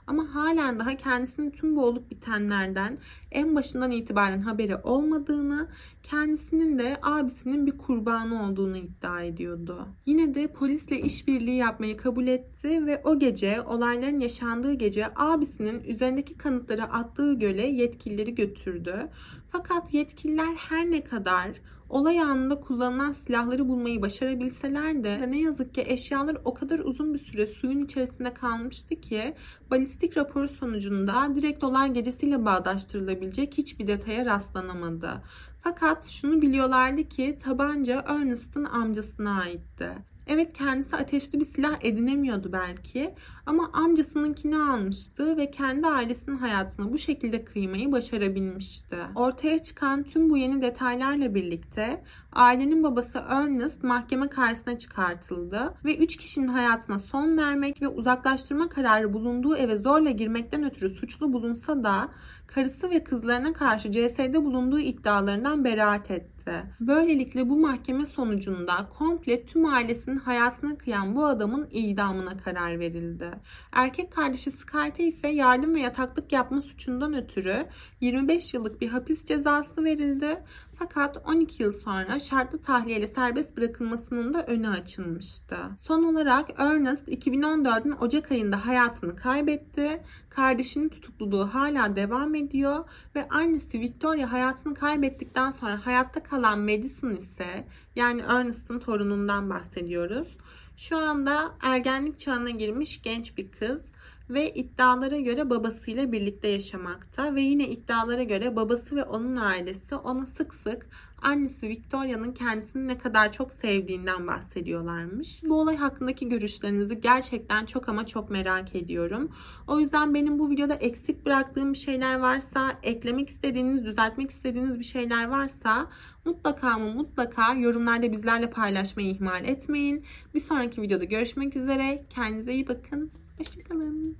Ama 0.06 0.34
halen 0.34 0.78
daha 0.78 0.96
kendisinin 0.96 1.50
tüm 1.50 1.76
bu 1.76 1.84
olup 1.84 2.10
bitenlerden 2.10 2.98
en 3.30 3.54
başından 3.54 3.90
itibaren 3.90 4.42
haberi 4.42 4.76
olmadığını, 4.76 5.68
kendisinin 6.02 6.78
de 6.78 6.96
abisinin 7.02 7.66
bir 7.66 7.78
kurbanı 7.78 8.46
olduğunu 8.46 8.76
iddia 8.76 9.22
ediyordu. 9.22 9.88
Yine 10.06 10.34
de 10.34 10.52
polisle 10.52 11.00
işbirliği 11.00 11.56
yapmayı 11.56 11.96
kabul 11.96 12.26
etti 12.26 12.86
ve 12.86 13.02
o 13.04 13.18
gece 13.18 13.62
olayların 13.62 14.20
yaşandığı 14.20 14.72
gece 14.72 15.06
abisinin 15.16 15.84
üzerindeki 15.84 16.38
kanıtları 16.38 16.84
attığı 16.84 17.34
göle 17.34 17.66
yetkilileri 17.66 18.34
götürdü. 18.34 19.08
Fakat 19.50 19.94
yetkililer 19.94 20.54
her 20.54 20.90
ne 20.90 21.04
kadar 21.04 21.50
olay 21.90 22.20
anında 22.20 22.60
kullanılan 22.60 23.12
silahları 23.12 23.68
bulmayı 23.68 24.02
başarabilseler 24.02 25.04
de 25.04 25.30
ne 25.30 25.40
yazık 25.40 25.74
ki 25.74 25.84
eşyalar 25.86 26.38
o 26.44 26.54
kadar 26.54 26.78
uzun 26.78 27.14
bir 27.14 27.18
süre 27.18 27.46
suyun 27.46 27.84
içerisinde 27.84 28.34
kalmıştı 28.34 29.00
ki 29.00 29.34
balistik 29.70 30.16
rapor 30.16 30.46
sonucunda 30.46 31.34
direkt 31.34 31.64
olay 31.64 31.92
gecesiyle 31.92 32.44
bağdaştırılabilecek 32.44 33.58
hiçbir 33.58 33.86
detaya 33.86 34.26
rastlanamadı. 34.26 35.22
Fakat 35.62 36.06
şunu 36.06 36.42
biliyorlardı 36.42 37.08
ki 37.08 37.38
tabanca 37.42 38.04
Ernest'ın 38.06 38.64
amcasına 38.64 39.40
aitti. 39.40 40.09
Evet 40.32 40.52
kendisi 40.52 40.96
ateşli 40.96 41.40
bir 41.40 41.44
silah 41.44 41.78
edinemiyordu 41.80 42.52
belki 42.52 43.14
ama 43.46 43.70
amcasınınkini 43.72 44.56
almıştı 44.56 45.36
ve 45.36 45.50
kendi 45.50 45.86
ailesinin 45.86 46.36
hayatına 46.36 46.92
bu 46.92 46.98
şekilde 46.98 47.44
kıymayı 47.44 47.92
başarabilmişti. 47.92 48.96
Ortaya 49.14 49.58
çıkan 49.58 50.02
tüm 50.02 50.30
bu 50.30 50.36
yeni 50.36 50.62
detaylarla 50.62 51.34
birlikte 51.34 52.02
ailenin 52.32 52.82
babası 52.82 53.24
Ernest 53.28 53.82
mahkeme 53.82 54.28
karşısına 54.28 54.78
çıkartıldı 54.78 55.74
ve 55.84 55.96
3 55.96 56.16
kişinin 56.16 56.48
hayatına 56.48 56.98
son 56.98 57.38
vermek 57.38 57.82
ve 57.82 57.88
uzaklaştırma 57.88 58.68
kararı 58.68 59.12
bulunduğu 59.12 59.56
eve 59.56 59.76
zorla 59.76 60.10
girmekten 60.10 60.64
ötürü 60.64 60.88
suçlu 60.88 61.32
bulunsa 61.32 61.84
da 61.84 62.08
karısı 62.46 62.90
ve 62.90 63.04
kızlarına 63.04 63.52
karşı 63.52 63.92
CS'de 63.92 64.44
bulunduğu 64.44 64.78
iddialarından 64.78 65.64
beraat 65.64 66.10
etti. 66.10 66.52
Böylelikle 66.80 67.48
bu 67.48 67.56
mahkeme 67.56 68.06
sonucunda 68.06 68.88
komple 68.98 69.46
tüm 69.46 69.66
ailesinin 69.66 70.16
hayatına 70.16 70.78
kıyan 70.78 71.16
bu 71.16 71.26
adamın 71.26 71.68
idamına 71.70 72.36
karar 72.36 72.78
verildi. 72.78 73.30
Erkek 73.72 74.12
kardeşi 74.12 74.50
Sky'te 74.50 75.04
ise 75.04 75.28
yardım 75.28 75.74
ve 75.74 75.80
yataklık 75.80 76.32
yapma 76.32 76.62
suçundan 76.62 77.14
ötürü 77.14 77.66
25 78.00 78.54
yıllık 78.54 78.80
bir 78.80 78.88
hapis 78.88 79.24
cezası 79.24 79.84
verildi. 79.84 80.42
Fakat 80.82 81.28
12 81.28 81.62
yıl 81.62 81.72
sonra 81.72 82.20
şartlı 82.20 82.62
tahliyeyle 82.62 83.06
serbest 83.06 83.56
bırakılmasının 83.56 84.34
da 84.34 84.46
önü 84.46 84.68
açılmıştı. 84.68 85.56
Son 85.78 86.02
olarak 86.02 86.50
Ernest 86.58 87.08
2014'ün 87.08 87.96
Ocak 88.00 88.32
ayında 88.32 88.66
hayatını 88.66 89.16
kaybetti. 89.16 90.02
Kardeşinin 90.30 90.88
tutukluluğu 90.88 91.54
hala 91.54 91.96
devam 91.96 92.34
ediyor 92.34 92.84
ve 93.14 93.28
annesi 93.28 93.80
Victoria 93.80 94.32
hayatını 94.32 94.74
kaybettikten 94.74 95.50
sonra 95.50 95.86
hayatta 95.86 96.22
kalan 96.22 96.58
Madison 96.58 97.10
ise 97.10 97.66
yani 97.96 98.22
Ernest'ın 98.28 98.78
torunundan 98.78 99.50
bahsediyoruz. 99.50 100.36
Şu 100.76 100.96
anda 100.96 101.52
ergenlik 101.62 102.18
çağına 102.18 102.50
girmiş 102.50 103.02
genç 103.02 103.36
bir 103.36 103.50
kız 103.50 103.82
ve 104.30 104.54
iddialara 104.54 105.18
göre 105.18 105.50
babasıyla 105.50 106.12
birlikte 106.12 106.48
yaşamakta 106.48 107.34
ve 107.34 107.40
yine 107.42 107.68
iddialara 107.68 108.22
göre 108.22 108.56
babası 108.56 108.96
ve 108.96 109.04
onun 109.04 109.36
ailesi 109.36 109.94
ona 109.94 110.26
sık 110.26 110.54
sık 110.54 110.86
annesi 111.22 111.68
Victoria'nın 111.68 112.32
kendisini 112.32 112.88
ne 112.88 112.98
kadar 112.98 113.32
çok 113.32 113.52
sevdiğinden 113.52 114.26
bahsediyorlarmış. 114.26 115.42
Bu 115.44 115.60
olay 115.60 115.76
hakkındaki 115.76 116.28
görüşlerinizi 116.28 117.00
gerçekten 117.00 117.66
çok 117.66 117.88
ama 117.88 118.06
çok 118.06 118.30
merak 118.30 118.74
ediyorum. 118.74 119.30
O 119.66 119.80
yüzden 119.80 120.14
benim 120.14 120.38
bu 120.38 120.50
videoda 120.50 120.74
eksik 120.74 121.26
bıraktığım 121.26 121.72
bir 121.72 121.78
şeyler 121.78 122.14
varsa, 122.14 122.78
eklemek 122.82 123.28
istediğiniz, 123.28 123.84
düzeltmek 123.84 124.30
istediğiniz 124.30 124.78
bir 124.78 124.84
şeyler 124.84 125.28
varsa 125.28 125.90
mutlaka 126.24 126.78
mı 126.78 126.94
mutlaka 126.94 127.54
yorumlarda 127.54 128.12
bizlerle 128.12 128.50
paylaşmayı 128.50 129.08
ihmal 129.08 129.44
etmeyin. 129.44 130.04
Bir 130.34 130.40
sonraki 130.40 130.82
videoda 130.82 131.04
görüşmek 131.04 131.56
üzere. 131.56 132.04
Kendinize 132.10 132.54
iyi 132.54 132.68
bakın. 132.68 133.10
Hoşçakalın. 133.40 134.18